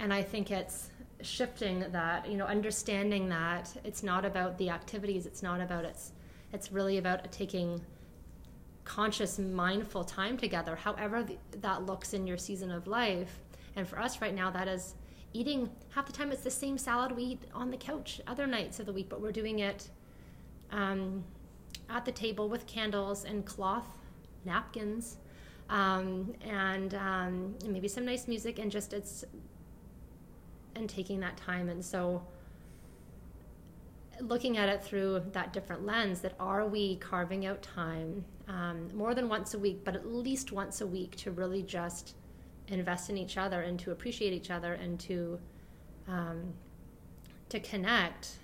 and 0.00 0.12
I 0.12 0.22
think 0.22 0.50
it's 0.50 0.90
shifting 1.22 1.84
that 1.92 2.28
you 2.28 2.36
know, 2.36 2.46
understanding 2.46 3.28
that 3.28 3.72
it's 3.84 4.02
not 4.02 4.24
about 4.24 4.56
the 4.58 4.70
activities, 4.70 5.26
it's 5.26 5.42
not 5.42 5.60
about 5.60 5.84
it's, 5.84 6.12
it's 6.52 6.72
really 6.72 6.98
about 6.98 7.30
taking 7.30 7.80
conscious, 8.84 9.38
mindful 9.38 10.02
time 10.02 10.36
together, 10.36 10.74
however 10.74 11.22
th- 11.22 11.38
that 11.60 11.86
looks 11.86 12.12
in 12.14 12.26
your 12.26 12.36
season 12.38 12.70
of 12.72 12.86
life. 12.86 13.38
And 13.76 13.86
for 13.86 14.00
us 14.00 14.20
right 14.20 14.34
now, 14.34 14.50
that 14.50 14.66
is 14.66 14.94
eating 15.32 15.70
half 15.90 16.06
the 16.06 16.12
time 16.12 16.32
it's 16.32 16.42
the 16.42 16.50
same 16.50 16.76
salad 16.76 17.12
we 17.12 17.22
eat 17.22 17.42
on 17.54 17.70
the 17.70 17.76
couch 17.76 18.20
other 18.26 18.46
nights 18.46 18.80
of 18.80 18.86
the 18.86 18.92
week, 18.92 19.08
but 19.08 19.20
we're 19.20 19.30
doing 19.30 19.60
it 19.60 19.88
um, 20.72 21.22
at 21.90 22.04
the 22.04 22.12
table 22.12 22.48
with 22.48 22.66
candles 22.66 23.24
and 23.24 23.44
cloth 23.44 23.98
napkins 24.44 25.16
um, 25.68 26.34
and, 26.42 26.94
um, 26.94 27.54
and 27.62 27.72
maybe 27.72 27.88
some 27.88 28.04
nice 28.04 28.26
music 28.26 28.58
and 28.58 28.70
just 28.70 28.92
it's 28.92 29.24
and 30.76 30.88
taking 30.88 31.20
that 31.20 31.36
time 31.36 31.68
and 31.68 31.84
so 31.84 32.22
looking 34.20 34.56
at 34.56 34.68
it 34.68 34.82
through 34.82 35.22
that 35.32 35.52
different 35.52 35.84
lens 35.84 36.20
that 36.20 36.34
are 36.38 36.66
we 36.66 36.96
carving 36.96 37.46
out 37.46 37.60
time 37.62 38.24
um, 38.48 38.88
more 38.94 39.14
than 39.14 39.28
once 39.28 39.54
a 39.54 39.58
week 39.58 39.84
but 39.84 39.94
at 39.94 40.06
least 40.06 40.52
once 40.52 40.80
a 40.80 40.86
week 40.86 41.16
to 41.16 41.30
really 41.30 41.62
just 41.62 42.14
invest 42.68 43.10
in 43.10 43.16
each 43.16 43.36
other 43.36 43.62
and 43.62 43.78
to 43.80 43.90
appreciate 43.90 44.32
each 44.32 44.50
other 44.50 44.74
and 44.74 45.00
to 45.00 45.38
um, 46.08 46.52
to 47.50 47.60
connect. 47.60 48.36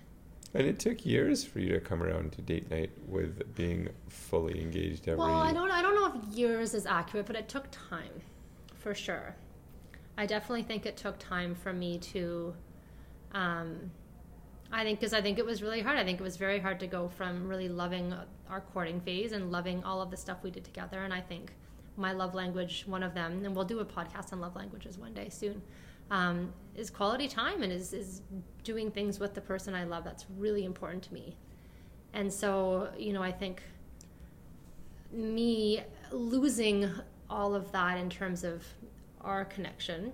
And 0.55 0.67
it 0.67 0.79
took 0.79 1.05
years 1.05 1.45
for 1.45 1.59
you 1.59 1.73
to 1.73 1.81
come 1.81 2.03
around 2.03 2.33
to 2.33 2.43
date 2.43 2.71
night 2.71 2.91
with 3.07 3.55
being 3.55 3.89
fully 4.09 4.61
engaged 4.61 5.09
every. 5.09 5.19
Well, 5.19 5.35
I 5.35 5.53
don't 5.53 5.71
I 5.71 5.83
don't 5.83 5.95
know 5.95 6.21
if 6.21 6.37
years 6.37 6.75
is 6.75 6.87
accurate, 6.87 7.27
but 7.27 7.37
it 7.37 7.49
took 7.49 7.67
time, 7.71 8.23
for 8.75 8.95
sure. 8.95 9.35
I 10.19 10.25
definitely 10.25 10.63
think 10.63 10.87
it 10.87 10.97
took 10.97 11.19
time 11.19 11.55
for 11.55 11.73
me 11.73 11.99
to. 11.99 12.55
Um, 13.33 13.91
I 14.73 14.83
think 14.83 14.99
because 14.99 15.13
I 15.13 15.21
think 15.21 15.39
it 15.39 15.45
was 15.45 15.63
really 15.63 15.81
hard. 15.81 15.99
I 15.99 16.05
think 16.05 16.21
it 16.21 16.23
was 16.23 16.37
very 16.37 16.59
hard 16.59 16.81
to 16.81 16.87
go 16.87 17.09
from 17.09 17.47
really 17.49 17.69
loving 17.69 18.15
our 18.49 18.61
courting 18.61 19.01
phase 19.01 19.33
and 19.33 19.53
loving 19.53 19.85
all 19.85 20.01
of 20.01 20.11
the 20.11 20.17
stuff 20.17 20.39
we 20.43 20.51
did 20.51 20.65
together, 20.65 21.05
and 21.05 21.13
I 21.13 21.21
think 21.21 21.53
my 21.97 22.13
love 22.13 22.35
language, 22.35 22.85
one 22.87 23.03
of 23.03 23.15
them, 23.15 23.45
and 23.45 23.55
we'll 23.55 23.65
do 23.65 23.81
a 23.81 23.85
podcast 23.85 24.33
on 24.33 24.41
love 24.41 24.55
languages 24.55 24.99
one 24.99 25.13
day 25.13 25.29
soon, 25.31 25.63
um, 26.11 26.53
is 26.75 26.91
quality 26.91 27.29
time 27.29 27.63
and 27.63 27.73
is, 27.73 27.93
is 27.93 28.23
doing 28.65 28.91
things 28.91 29.19
with 29.19 29.35
the 29.35 29.41
person 29.41 29.75
I 29.75 29.85
love. 29.85 30.05
That's 30.05 30.27
really 30.37 30.65
important 30.65 31.03
to 31.05 31.15
me. 31.15 31.37
And 32.13 32.33
so, 32.33 32.89
you 32.99 33.13
know, 33.13 33.23
I 33.23 33.33
think 33.33 33.63
me 35.13 35.83
losing 36.11 36.91
all 37.29 37.55
of 37.55 37.73
that 37.73 37.99
in 37.99 38.09
terms 38.09 38.45
of 38.45 38.65
our 39.21 39.45
connection 39.45 40.13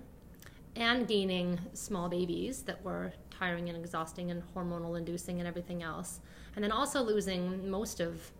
and 0.75 1.07
gaining 1.07 1.59
small 1.73 2.09
babies 2.09 2.63
that 2.63 2.83
were 2.83 3.13
tiring 3.29 3.69
and 3.69 3.77
exhausting 3.77 4.31
and 4.31 4.41
hormonal 4.55 4.97
inducing 4.97 5.39
and 5.39 5.47
everything 5.47 5.83
else, 5.83 6.19
and 6.55 6.63
then 6.63 6.71
also 6.71 7.01
losing 7.01 7.69
most 7.69 7.99
of 7.99 8.31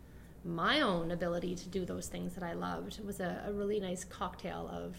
my 0.46 0.82
own 0.82 1.12
ability 1.12 1.56
to 1.56 1.70
do 1.70 1.86
those 1.86 2.08
things 2.08 2.34
that 2.34 2.44
I 2.44 2.54
loved 2.54 3.04
was 3.06 3.20
a, 3.20 3.44
a 3.48 3.54
really 3.54 3.80
nice 3.80 4.04
cocktail 4.04 4.70
of 4.74 4.96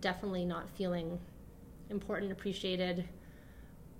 definitely 0.00 0.44
not 0.44 0.70
feeling 0.70 1.18
important, 1.90 2.32
appreciated, 2.32 3.08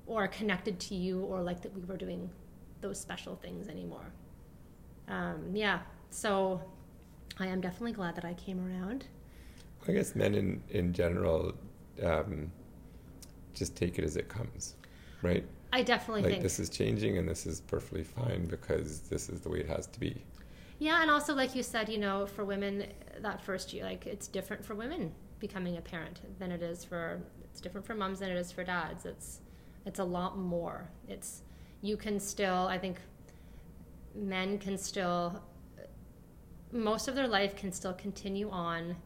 or 0.06 0.26
connected 0.28 0.80
to 0.80 0.94
you, 0.94 1.20
or 1.20 1.42
like 1.42 1.62
that 1.62 1.74
we 1.74 1.82
were 1.82 1.96
doing 1.96 2.30
those 2.80 2.98
special 3.00 3.36
things 3.36 3.68
anymore. 3.68 4.12
Um, 5.08 5.54
yeah, 5.54 5.80
so 6.10 6.60
I 7.38 7.46
am 7.46 7.60
definitely 7.60 7.92
glad 7.92 8.16
that 8.16 8.24
I 8.24 8.34
came 8.34 8.64
around. 8.64 9.06
I 9.86 9.92
guess 9.92 10.14
men 10.14 10.34
in 10.34 10.62
in 10.70 10.92
general 10.92 11.52
um, 12.02 12.50
just 13.54 13.76
take 13.76 13.98
it 13.98 14.04
as 14.04 14.16
it 14.16 14.28
comes, 14.28 14.74
right? 15.22 15.44
I 15.72 15.82
definitely 15.82 16.22
like 16.22 16.32
think 16.32 16.42
this 16.42 16.60
is 16.60 16.68
changing 16.68 17.18
and 17.18 17.28
this 17.28 17.46
is 17.46 17.60
perfectly 17.60 18.04
fine 18.04 18.46
because 18.46 19.00
this 19.00 19.28
is 19.28 19.40
the 19.40 19.48
way 19.48 19.60
it 19.60 19.68
has 19.68 19.86
to 19.88 20.00
be. 20.00 20.22
Yeah, 20.78 21.02
and 21.02 21.10
also 21.10 21.34
like 21.34 21.54
you 21.54 21.62
said, 21.62 21.88
you 21.88 21.98
know, 21.98 22.26
for 22.26 22.44
women 22.44 22.86
that 23.20 23.40
first 23.40 23.72
year, 23.72 23.84
like 23.84 24.06
it's 24.06 24.28
different 24.28 24.64
for 24.64 24.74
women 24.74 25.12
becoming 25.42 25.76
a 25.76 25.80
parent 25.80 26.20
than 26.38 26.52
it 26.52 26.62
is 26.62 26.84
for 26.84 27.20
it's 27.44 27.60
different 27.60 27.84
for 27.84 27.94
moms 27.94 28.20
than 28.20 28.30
it 28.30 28.38
is 28.38 28.50
for 28.50 28.64
dads. 28.64 29.04
It's 29.04 29.40
it's 29.84 29.98
a 29.98 30.04
lot 30.04 30.38
more. 30.38 30.88
It's 31.08 31.42
you 31.82 31.96
can 31.98 32.18
still 32.18 32.68
I 32.68 32.78
think 32.78 32.96
men 34.14 34.56
can 34.56 34.78
still 34.78 35.42
most 36.70 37.08
of 37.08 37.14
their 37.14 37.28
life 37.28 37.54
can 37.56 37.72
still 37.72 37.92
continue 37.92 38.48
on 38.50 38.96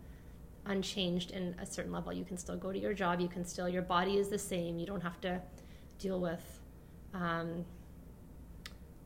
unchanged 0.66 1.30
in 1.30 1.56
a 1.60 1.66
certain 1.66 1.90
level. 1.90 2.12
You 2.12 2.24
can 2.24 2.36
still 2.36 2.56
go 2.56 2.70
to 2.70 2.78
your 2.78 2.92
job, 2.92 3.18
you 3.18 3.28
can 3.28 3.44
still 3.44 3.68
your 3.68 3.82
body 3.82 4.18
is 4.18 4.28
the 4.28 4.38
same. 4.38 4.78
You 4.78 4.86
don't 4.86 5.02
have 5.02 5.20
to 5.22 5.40
deal 5.98 6.20
with 6.20 6.60
um, 7.14 7.64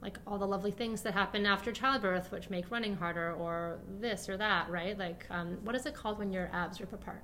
like 0.02 0.18
all 0.26 0.38
the 0.38 0.46
lovely 0.46 0.70
things 0.70 1.02
that 1.02 1.12
happen 1.12 1.44
after 1.46 1.72
childbirth, 1.72 2.32
which 2.32 2.48
make 2.48 2.70
running 2.70 2.94
harder, 2.94 3.34
or 3.34 3.78
this 4.00 4.28
or 4.28 4.36
that, 4.36 4.70
right? 4.70 4.98
Like, 4.98 5.26
um, 5.30 5.58
what 5.62 5.74
is 5.74 5.84
it 5.86 5.94
called 5.94 6.18
when 6.18 6.32
your 6.32 6.48
abs 6.52 6.80
rip 6.80 6.92
apart? 6.92 7.22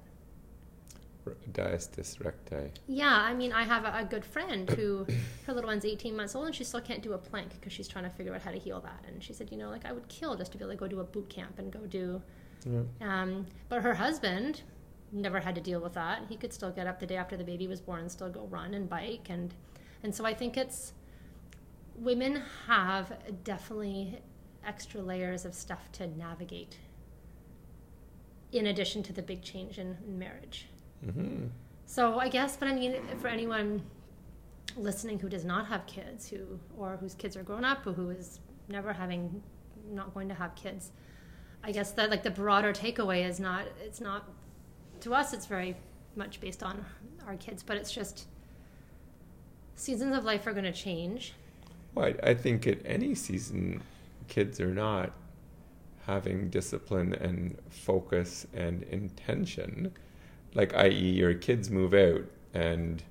Diastasis 1.52 2.24
recti. 2.24 2.70
Yeah, 2.86 3.12
I 3.12 3.34
mean, 3.34 3.52
I 3.52 3.64
have 3.64 3.84
a, 3.84 3.98
a, 3.98 4.04
good 4.04 4.24
friend 4.24 4.68
who 4.70 5.06
her 5.46 5.52
little 5.52 5.68
one's 5.68 5.84
18 5.84 6.16
months 6.16 6.34
old 6.34 6.46
and 6.46 6.54
she 6.54 6.62
still 6.62 6.80
can't 6.80 7.02
do 7.02 7.14
a 7.14 7.18
plank 7.18 7.50
because 7.58 7.72
she's 7.72 7.88
trying 7.88 8.04
to 8.04 8.10
figure 8.10 8.34
out 8.34 8.42
how 8.42 8.52
to 8.52 8.58
heal 8.58 8.80
that. 8.80 9.04
And 9.08 9.22
she 9.22 9.32
said, 9.32 9.50
you 9.50 9.56
know, 9.56 9.68
like 9.68 9.84
I 9.84 9.92
would 9.92 10.06
kill 10.08 10.36
just 10.36 10.52
to 10.52 10.58
be 10.58 10.64
able 10.64 10.74
to 10.74 10.78
go 10.78 10.86
do 10.86 11.00
a 11.00 11.04
boot 11.04 11.28
camp 11.28 11.58
and 11.58 11.72
go 11.72 11.80
do. 11.80 12.22
Yeah. 12.64 12.82
Um, 13.00 13.46
but 13.68 13.82
her 13.82 13.94
husband 13.94 14.62
never 15.12 15.40
had 15.40 15.54
to 15.54 15.60
deal 15.60 15.80
with 15.80 15.94
that. 15.94 16.22
He 16.28 16.36
could 16.36 16.52
still 16.52 16.70
get 16.70 16.86
up 16.86 17.00
the 17.00 17.06
day 17.06 17.16
after 17.16 17.36
the 17.36 17.44
baby 17.44 17.66
was 17.66 17.80
born 17.80 18.00
and 18.00 18.12
still 18.12 18.28
go 18.28 18.46
run 18.46 18.74
and 18.74 18.88
bike 18.88 19.26
and 19.28 19.54
and 20.02 20.14
so 20.14 20.24
I 20.24 20.34
think 20.34 20.56
it's 20.56 20.92
women 21.98 22.42
have 22.66 23.12
definitely 23.44 24.18
extra 24.64 25.00
layers 25.00 25.44
of 25.44 25.54
stuff 25.54 25.90
to 25.92 26.06
navigate 26.06 26.78
in 28.52 28.66
addition 28.66 29.02
to 29.02 29.12
the 29.12 29.22
big 29.22 29.42
change 29.42 29.78
in 29.78 29.96
marriage. 30.06 30.66
Mm-hmm. 31.04 31.46
So 31.86 32.18
I 32.18 32.28
guess, 32.28 32.56
but 32.56 32.68
I 32.68 32.74
mean, 32.74 32.96
for 33.20 33.28
anyone 33.28 33.82
listening 34.76 35.18
who 35.18 35.28
does 35.28 35.44
not 35.44 35.66
have 35.66 35.86
kids, 35.86 36.28
who 36.28 36.58
or 36.76 36.96
whose 36.96 37.14
kids 37.14 37.36
are 37.36 37.42
grown 37.42 37.64
up, 37.64 37.86
or 37.86 37.92
who 37.92 38.10
is 38.10 38.40
never 38.68 38.92
having, 38.92 39.42
not 39.90 40.12
going 40.14 40.28
to 40.28 40.34
have 40.34 40.54
kids, 40.54 40.90
I 41.62 41.72
guess 41.72 41.92
that 41.92 42.10
like 42.10 42.22
the 42.22 42.30
broader 42.30 42.72
takeaway 42.72 43.28
is 43.28 43.40
not 43.40 43.64
it's 43.84 44.00
not 44.00 44.28
to 45.00 45.14
us 45.14 45.32
it's 45.32 45.46
very 45.46 45.76
much 46.14 46.40
based 46.40 46.62
on 46.62 46.84
our 47.26 47.36
kids, 47.36 47.62
but 47.62 47.76
it's 47.76 47.92
just 47.92 48.26
seasons 49.74 50.16
of 50.16 50.24
life 50.24 50.46
are 50.46 50.52
going 50.52 50.64
to 50.64 50.72
change. 50.72 51.34
Well, 51.96 52.12
I, 52.22 52.30
I 52.30 52.34
think 52.34 52.66
at 52.66 52.78
any 52.84 53.14
season, 53.14 53.82
kids 54.28 54.60
are 54.60 54.72
not 54.72 55.12
having 56.06 56.50
discipline 56.50 57.14
and 57.14 57.56
focus 57.70 58.46
and 58.54 58.82
intention. 58.84 59.92
Like, 60.54 60.74
i.e., 60.74 60.92
your 60.92 61.34
kids 61.34 61.70
move 61.70 61.94
out 61.94 62.22
and 62.54 63.02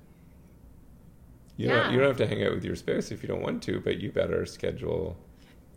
you 1.56 1.68
yeah. 1.68 1.84
don't 1.84 1.92
you 1.92 1.98
don't 1.98 2.08
have 2.08 2.16
to 2.18 2.26
hang 2.26 2.44
out 2.44 2.54
with 2.54 2.64
your 2.64 2.76
spouse 2.76 3.10
if 3.10 3.22
you 3.22 3.28
don't 3.28 3.42
want 3.42 3.62
to, 3.64 3.80
but 3.80 3.98
you 3.98 4.12
better 4.12 4.46
schedule. 4.46 5.16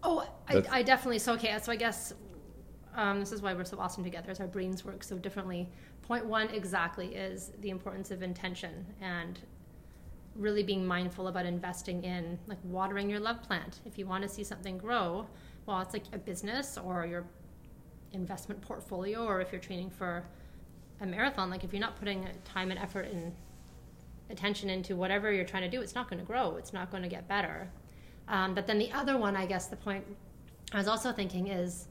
Oh, 0.04 0.26
I, 0.48 0.64
I, 0.70 0.84
definitely. 0.84 1.20
So 1.20 1.34
okay, 1.34 1.58
so 1.62 1.72
I 1.72 1.76
guess 1.76 2.14
um, 2.96 3.20
this 3.20 3.32
is 3.32 3.42
why 3.42 3.54
we're 3.54 3.66
so 3.66 3.80
awesome 3.80 4.04
together. 4.04 4.30
Is 4.30 4.40
our 4.40 4.48
brains 4.48 4.86
work 4.86 5.04
so 5.04 5.18
differently. 5.18 5.70
Point 6.02 6.26
one 6.26 6.50
exactly 6.50 7.16
is 7.16 7.52
the 7.62 7.70
importance 7.70 8.12
of 8.12 8.22
intention 8.24 8.86
and 9.02 9.40
really 10.36 10.64
being 10.64 10.86
mindful 10.86 11.28
about 11.28 11.46
investing 11.46 12.04
in 12.04 12.40
like 12.48 12.60
watering 12.64 13.10
your 13.10 13.20
love 13.20 13.42
plant. 13.44 13.80
If 13.86 13.98
you 13.98 14.06
want 14.06 14.24
to 14.24 14.30
see 14.30 14.44
something 14.44 14.78
grow, 14.78 15.28
well, 15.66 15.82
it's 15.82 15.94
like 15.94 16.04
a 16.14 16.18
business 16.18 16.78
or 16.78 17.06
your 17.06 17.26
investment 18.14 18.62
portfolio, 18.62 19.26
or 19.26 19.42
if 19.42 19.52
you're 19.52 19.62
training 19.62 19.90
for 19.90 20.24
a 21.02 21.06
marathon, 21.06 21.50
like 21.50 21.64
if 21.64 21.74
you're 21.74 21.82
not 21.82 21.98
putting 21.98 22.28
time 22.44 22.72
and 22.72 22.80
effort 22.80 23.08
and 23.12 23.34
attention 24.30 24.70
into 24.70 24.96
whatever 24.96 25.32
you're 25.32 25.46
trying 25.46 25.64
to 25.64 25.70
do, 25.70 25.82
it's 25.82 25.96
not 25.96 26.10
going 26.10 26.20
to 26.20 26.26
grow. 26.26 26.56
It's 26.58 26.74
not 26.74 26.92
going 26.92 27.04
to 27.04 27.10
get 27.10 27.28
better. 27.28 27.70
Um, 28.28 28.54
but 28.54 28.68
then 28.68 28.78
the 28.78 28.92
other 28.92 29.18
one, 29.18 29.36
I 29.36 29.46
guess, 29.46 29.68
the 29.68 29.76
point 29.76 30.06
I 30.72 30.78
was 30.78 30.88
also 30.88 31.12
thinking 31.12 31.48
is 31.48 31.88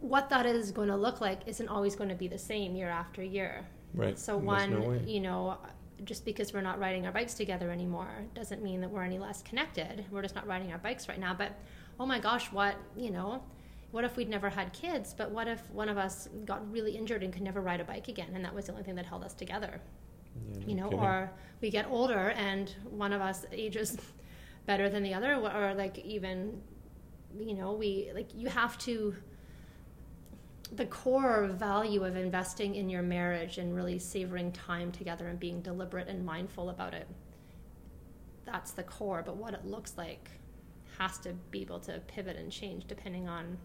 what 0.00 0.28
that 0.30 0.46
is 0.46 0.70
going 0.70 0.88
to 0.88 0.96
look 0.96 1.20
like 1.20 1.42
isn't 1.46 1.68
always 1.68 1.94
going 1.94 2.08
to 2.08 2.16
be 2.16 2.26
the 2.26 2.38
same 2.38 2.74
year 2.74 2.88
after 2.88 3.22
year. 3.22 3.66
Right. 3.94 4.18
So 4.18 4.36
one, 4.36 4.70
no 4.70 5.00
you 5.06 5.20
know, 5.20 5.58
just 6.04 6.24
because 6.24 6.52
we're 6.52 6.60
not 6.60 6.78
riding 6.78 7.06
our 7.06 7.12
bikes 7.12 7.34
together 7.34 7.70
anymore 7.70 8.24
doesn't 8.34 8.62
mean 8.62 8.80
that 8.80 8.90
we're 8.90 9.02
any 9.02 9.18
less 9.18 9.42
connected. 9.42 10.04
We're 10.10 10.22
just 10.22 10.34
not 10.34 10.46
riding 10.46 10.72
our 10.72 10.78
bikes 10.78 11.08
right 11.08 11.18
now. 11.18 11.34
But 11.34 11.52
oh 12.00 12.06
my 12.06 12.18
gosh, 12.18 12.50
what, 12.52 12.76
you 12.96 13.10
know, 13.10 13.42
what 13.90 14.04
if 14.04 14.16
we'd 14.16 14.28
never 14.28 14.50
had 14.50 14.72
kids? 14.72 15.14
But 15.16 15.30
what 15.30 15.46
if 15.46 15.70
one 15.70 15.88
of 15.88 15.98
us 15.98 16.28
got 16.44 16.70
really 16.72 16.96
injured 16.96 17.22
and 17.22 17.32
could 17.32 17.42
never 17.42 17.60
ride 17.60 17.80
a 17.80 17.84
bike 17.84 18.08
again? 18.08 18.30
And 18.34 18.44
that 18.44 18.54
was 18.54 18.66
the 18.66 18.72
only 18.72 18.84
thing 18.84 18.94
that 18.96 19.06
held 19.06 19.22
us 19.22 19.34
together. 19.34 19.80
Yeah, 20.34 20.60
no 20.60 20.66
you 20.66 20.74
know, 20.74 20.88
kidding. 20.88 21.00
or 21.00 21.32
we 21.60 21.70
get 21.70 21.86
older 21.90 22.30
and 22.30 22.74
one 22.90 23.12
of 23.12 23.20
us 23.20 23.44
ages 23.52 23.96
better 24.66 24.88
than 24.88 25.02
the 25.02 25.14
other, 25.14 25.34
or 25.34 25.74
like 25.74 25.98
even, 25.98 26.60
you 27.38 27.54
know, 27.54 27.72
we 27.72 28.10
like 28.14 28.34
you 28.34 28.48
have 28.48 28.78
to 28.78 29.14
the 30.74 30.86
core 30.86 31.46
value 31.46 32.04
of 32.04 32.16
investing 32.16 32.74
in 32.74 32.88
your 32.88 33.02
marriage 33.02 33.58
and 33.58 33.74
really 33.74 33.98
savoring 33.98 34.50
time 34.52 34.90
together 34.90 35.28
and 35.28 35.38
being 35.38 35.60
deliberate 35.60 36.08
and 36.08 36.24
mindful 36.24 36.70
about 36.70 36.94
it 36.94 37.06
that's 38.44 38.72
the 38.72 38.82
core 38.82 39.22
but 39.24 39.36
what 39.36 39.54
it 39.54 39.64
looks 39.64 39.94
like 39.96 40.30
has 40.98 41.18
to 41.18 41.32
be 41.50 41.60
able 41.60 41.78
to 41.78 42.00
pivot 42.06 42.36
and 42.36 42.50
change 42.50 42.86
depending 42.86 43.28
on 43.28 43.56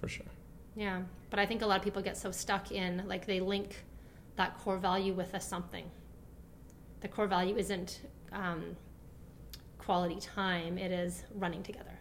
for 0.00 0.08
sure 0.08 0.26
yeah 0.74 1.02
but 1.30 1.38
i 1.38 1.46
think 1.46 1.62
a 1.62 1.66
lot 1.66 1.78
of 1.78 1.84
people 1.84 2.02
get 2.02 2.16
so 2.16 2.30
stuck 2.30 2.72
in 2.72 3.02
like 3.06 3.26
they 3.26 3.40
link 3.40 3.84
that 4.36 4.58
core 4.58 4.76
value 4.76 5.12
with 5.12 5.32
a 5.34 5.40
something 5.40 5.90
the 7.00 7.08
core 7.08 7.26
value 7.26 7.56
isn't 7.56 8.00
um, 8.32 8.76
quality 9.78 10.20
time; 10.20 10.78
it 10.78 10.92
is 10.92 11.24
running 11.34 11.62
together. 11.62 11.98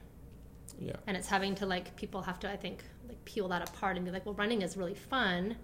Yeah. 0.80 0.95
And 1.08 1.15
it's 1.15 1.28
having 1.28 1.56
to 1.56 1.65
like 1.65 1.95
people 1.95 2.21
have 2.21 2.39
to 2.39 2.51
I 2.51 2.58
think 2.58 2.84
like 3.08 3.24
peel 3.26 3.48
that 3.50 3.68
apart 3.70 3.96
and 3.98 4.06
be 4.06 4.12
like, 4.12 4.26
well, 4.26 4.36
running 4.36 4.62
is 4.62 4.76
really 4.78 4.96
fun, 4.96 5.56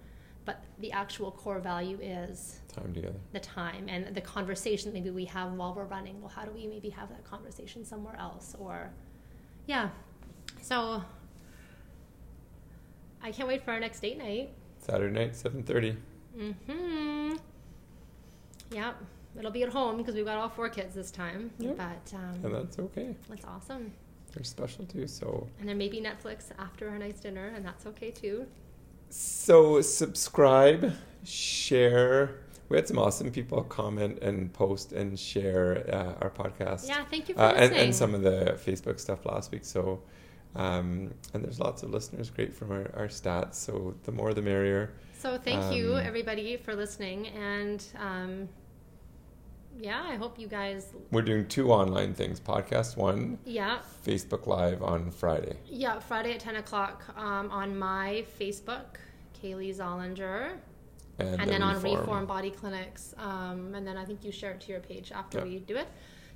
but 0.44 0.62
the 0.80 0.92
actual 0.92 1.30
core 1.30 1.60
value 1.60 1.98
is 2.00 2.60
Time 2.72 2.92
together. 2.92 3.18
the 3.32 3.40
time 3.40 3.86
and 3.88 4.14
the 4.14 4.20
conversation 4.20 4.92
maybe 4.92 5.10
we 5.10 5.24
have 5.26 5.52
while 5.52 5.74
we're 5.74 5.84
running. 5.84 6.20
Well, 6.20 6.30
how 6.30 6.44
do 6.44 6.50
we 6.52 6.66
maybe 6.66 6.88
have 6.90 7.08
that 7.10 7.24
conversation 7.24 7.84
somewhere 7.84 8.16
else? 8.18 8.54
Or, 8.58 8.90
yeah. 9.66 9.90
So, 10.60 11.02
I 13.22 13.30
can't 13.30 13.48
wait 13.48 13.64
for 13.64 13.70
our 13.72 13.80
next 13.80 14.00
date 14.00 14.18
night. 14.18 14.50
Saturday 14.78 15.14
night, 15.14 15.36
seven 15.36 15.62
thirty. 15.62 15.96
Mm-hmm. 16.36 17.34
Yep. 18.72 18.96
It'll 19.38 19.50
be 19.50 19.62
at 19.62 19.68
home 19.70 19.96
because 19.96 20.14
we've 20.14 20.24
got 20.24 20.38
all 20.38 20.48
four 20.48 20.68
kids 20.68 20.94
this 20.94 21.10
time. 21.10 21.50
Yep. 21.58 21.76
But 21.76 22.12
And 22.12 22.44
um, 22.44 22.52
that's 22.52 22.78
okay. 22.78 23.14
that's 23.28 23.44
awesome. 23.44 23.92
They're 24.32 24.44
special 24.44 24.84
too. 24.86 25.06
So 25.06 25.46
And 25.60 25.68
then 25.68 25.78
maybe 25.78 26.00
Netflix 26.00 26.50
after 26.58 26.88
our 26.88 26.98
nice 26.98 27.20
dinner, 27.20 27.52
and 27.54 27.64
that's 27.64 27.86
okay 27.86 28.10
too. 28.10 28.46
so 29.10 29.80
subscribe, 29.82 30.92
share. 31.24 32.40
We 32.68 32.76
had 32.78 32.88
some 32.88 32.98
awesome 32.98 33.30
people 33.30 33.62
comment 33.64 34.20
and 34.22 34.50
post 34.52 34.92
and 34.92 35.18
share 35.18 35.84
uh, 35.92 36.14
our 36.24 36.30
podcast. 36.30 36.88
Yeah, 36.88 37.04
thank 37.10 37.28
you 37.28 37.34
for 37.34 37.42
uh, 37.42 37.50
and, 37.50 37.60
listening. 37.60 37.80
and 37.80 37.94
some 37.94 38.14
of 38.14 38.22
the 38.22 38.58
Facebook 38.64 38.98
stuff 38.98 39.26
last 39.26 39.52
week. 39.52 39.64
So, 39.66 40.00
um, 40.56 41.12
and 41.34 41.44
there's 41.44 41.60
lots 41.60 41.82
of 41.82 41.90
listeners, 41.90 42.30
great 42.30 42.54
from 42.54 42.70
our, 42.72 42.90
our 42.96 43.08
stats. 43.08 43.56
So 43.56 43.94
the 44.04 44.12
more 44.12 44.32
the 44.32 44.40
merrier. 44.40 44.94
So 45.18 45.36
thank 45.38 45.74
you 45.74 45.94
Um, 45.96 46.06
everybody 46.06 46.56
for 46.56 46.74
listening, 46.74 47.28
and 47.28 47.84
um, 47.98 48.48
yeah, 49.80 50.02
I 50.06 50.16
hope 50.16 50.38
you 50.38 50.46
guys. 50.46 50.92
We're 51.10 51.22
doing 51.22 51.46
two 51.48 51.72
online 51.72 52.14
things: 52.14 52.40
podcast 52.40 52.96
one, 52.96 53.38
Yeah, 53.44 53.78
Facebook 54.06 54.46
Live 54.46 54.82
on 54.82 55.10
Friday. 55.10 55.56
yeah, 55.66 55.98
Friday 55.98 56.34
at 56.34 56.40
ten 56.40 56.56
o'clock 56.56 57.02
um, 57.16 57.50
on 57.50 57.78
my 57.78 58.24
Facebook, 58.40 58.96
Kaylee 59.42 59.74
Zollinger, 59.74 60.52
And, 61.18 61.28
and, 61.28 61.40
the 61.40 61.46
then 61.46 61.62
on 61.62 61.74
Reform. 61.76 61.98
Reform 62.00 62.26
Body 62.26 62.50
Clinics, 62.50 63.14
um, 63.18 63.74
and 63.74 63.86
then 63.86 63.96
I 63.96 64.04
think 64.04 64.24
you 64.24 64.32
share 64.32 64.52
it 64.52 64.60
to 64.62 64.72
your 64.72 64.80
page 64.80 65.12
after 65.12 65.38
Yeah. 65.38 65.44
we 65.44 65.58
do 65.60 65.76
it. 65.76 65.88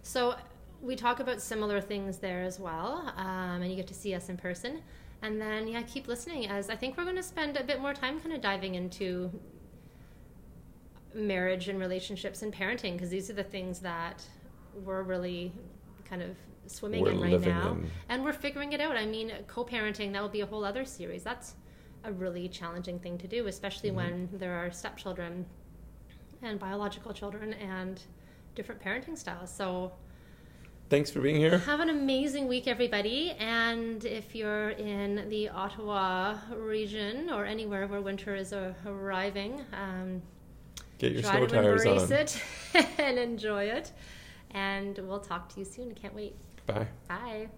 So 0.02 0.34
we 0.82 0.94
talk 0.96 1.20
about 1.20 1.40
similar 1.40 1.80
things 1.80 2.18
there 2.18 2.42
as 2.42 2.58
well, 2.60 3.12
um, 3.16 3.62
and 3.62 3.70
you 3.70 3.76
get 3.76 3.86
to 3.88 3.94
see 3.94 4.14
us 4.14 4.28
in 4.28 4.36
person. 4.36 4.82
And 5.22 5.40
then 5.40 5.66
yeah, 5.66 5.80
keep 5.82 6.08
listening 6.08 6.46
as 6.48 6.68
I 6.68 6.76
think 6.76 6.96
we're 6.96 7.04
going 7.04 7.16
to 7.16 7.22
spend 7.22 7.56
a 7.56 7.64
bit 7.64 7.80
more 7.80 7.94
time 7.94 8.20
kind 8.20 8.34
of 8.34 8.40
diving 8.42 8.74
into 8.74 9.30
marriage 11.16 11.68
and 11.68 11.80
relationships 11.80 12.42
and 12.42 12.52
parenting 12.52 12.92
because 12.92 13.08
these 13.08 13.30
are 13.30 13.34
the 13.34 13.42
things 13.44 13.80
that 13.80 14.22
we're 14.84 15.02
really 15.02 15.50
kind 16.08 16.22
of 16.22 16.36
swimming 16.66 17.02
We're 17.02 17.12
in 17.12 17.20
right 17.20 17.40
now 17.40 17.72
in. 17.72 17.90
and 18.08 18.22
we're 18.24 18.32
figuring 18.32 18.72
it 18.72 18.80
out 18.80 18.96
i 18.96 19.06
mean 19.06 19.32
co-parenting 19.46 20.12
that 20.12 20.20
will 20.20 20.28
be 20.28 20.40
a 20.42 20.46
whole 20.46 20.64
other 20.64 20.84
series 20.84 21.22
that's 21.22 21.54
a 22.04 22.12
really 22.12 22.48
challenging 22.48 22.98
thing 22.98 23.16
to 23.18 23.26
do 23.26 23.46
especially 23.46 23.90
Mhm. 23.90 23.94
when 23.94 24.28
there 24.34 24.52
are 24.54 24.70
stepchildren 24.70 25.46
and 26.42 26.58
biological 26.58 27.12
children 27.14 27.54
and 27.54 28.02
different 28.54 28.80
parenting 28.82 29.16
styles 29.16 29.50
so 29.50 29.92
Thanks 30.88 31.10
for 31.10 31.20
being 31.20 31.36
here. 31.36 31.58
have 31.58 31.80
an 31.80 31.88
amazing 31.90 32.46
week 32.46 32.68
everybody 32.68 33.30
and 33.38 34.04
if 34.04 34.34
you're 34.36 34.70
in 34.70 35.28
the 35.30 35.48
ottawa 35.48 36.36
region 36.54 37.30
or 37.30 37.44
anywhere 37.44 37.86
where 37.88 38.00
winter 38.00 38.34
is 38.36 38.52
uh, 38.52 38.72
arriving 38.86 39.64
um, 39.72 40.20
Get 40.98 41.12
your 41.12 41.22
try 41.22 41.36
snow 41.36 41.46
to 41.46 41.54
tires 41.54 41.84
embrace 41.84 42.10
on. 42.10 42.82
it 42.82 42.88
and 42.98 43.18
enjoy 43.18 43.64
it. 43.64 43.92
And 44.50 44.96
we'll 44.98 45.20
talk 45.20 45.48
to 45.50 45.60
you 45.60 45.64
soon. 45.66 45.94
Can't 45.94 46.14
wait. 46.14 46.34
Bye. 46.66 46.88
Bye. 47.08 47.48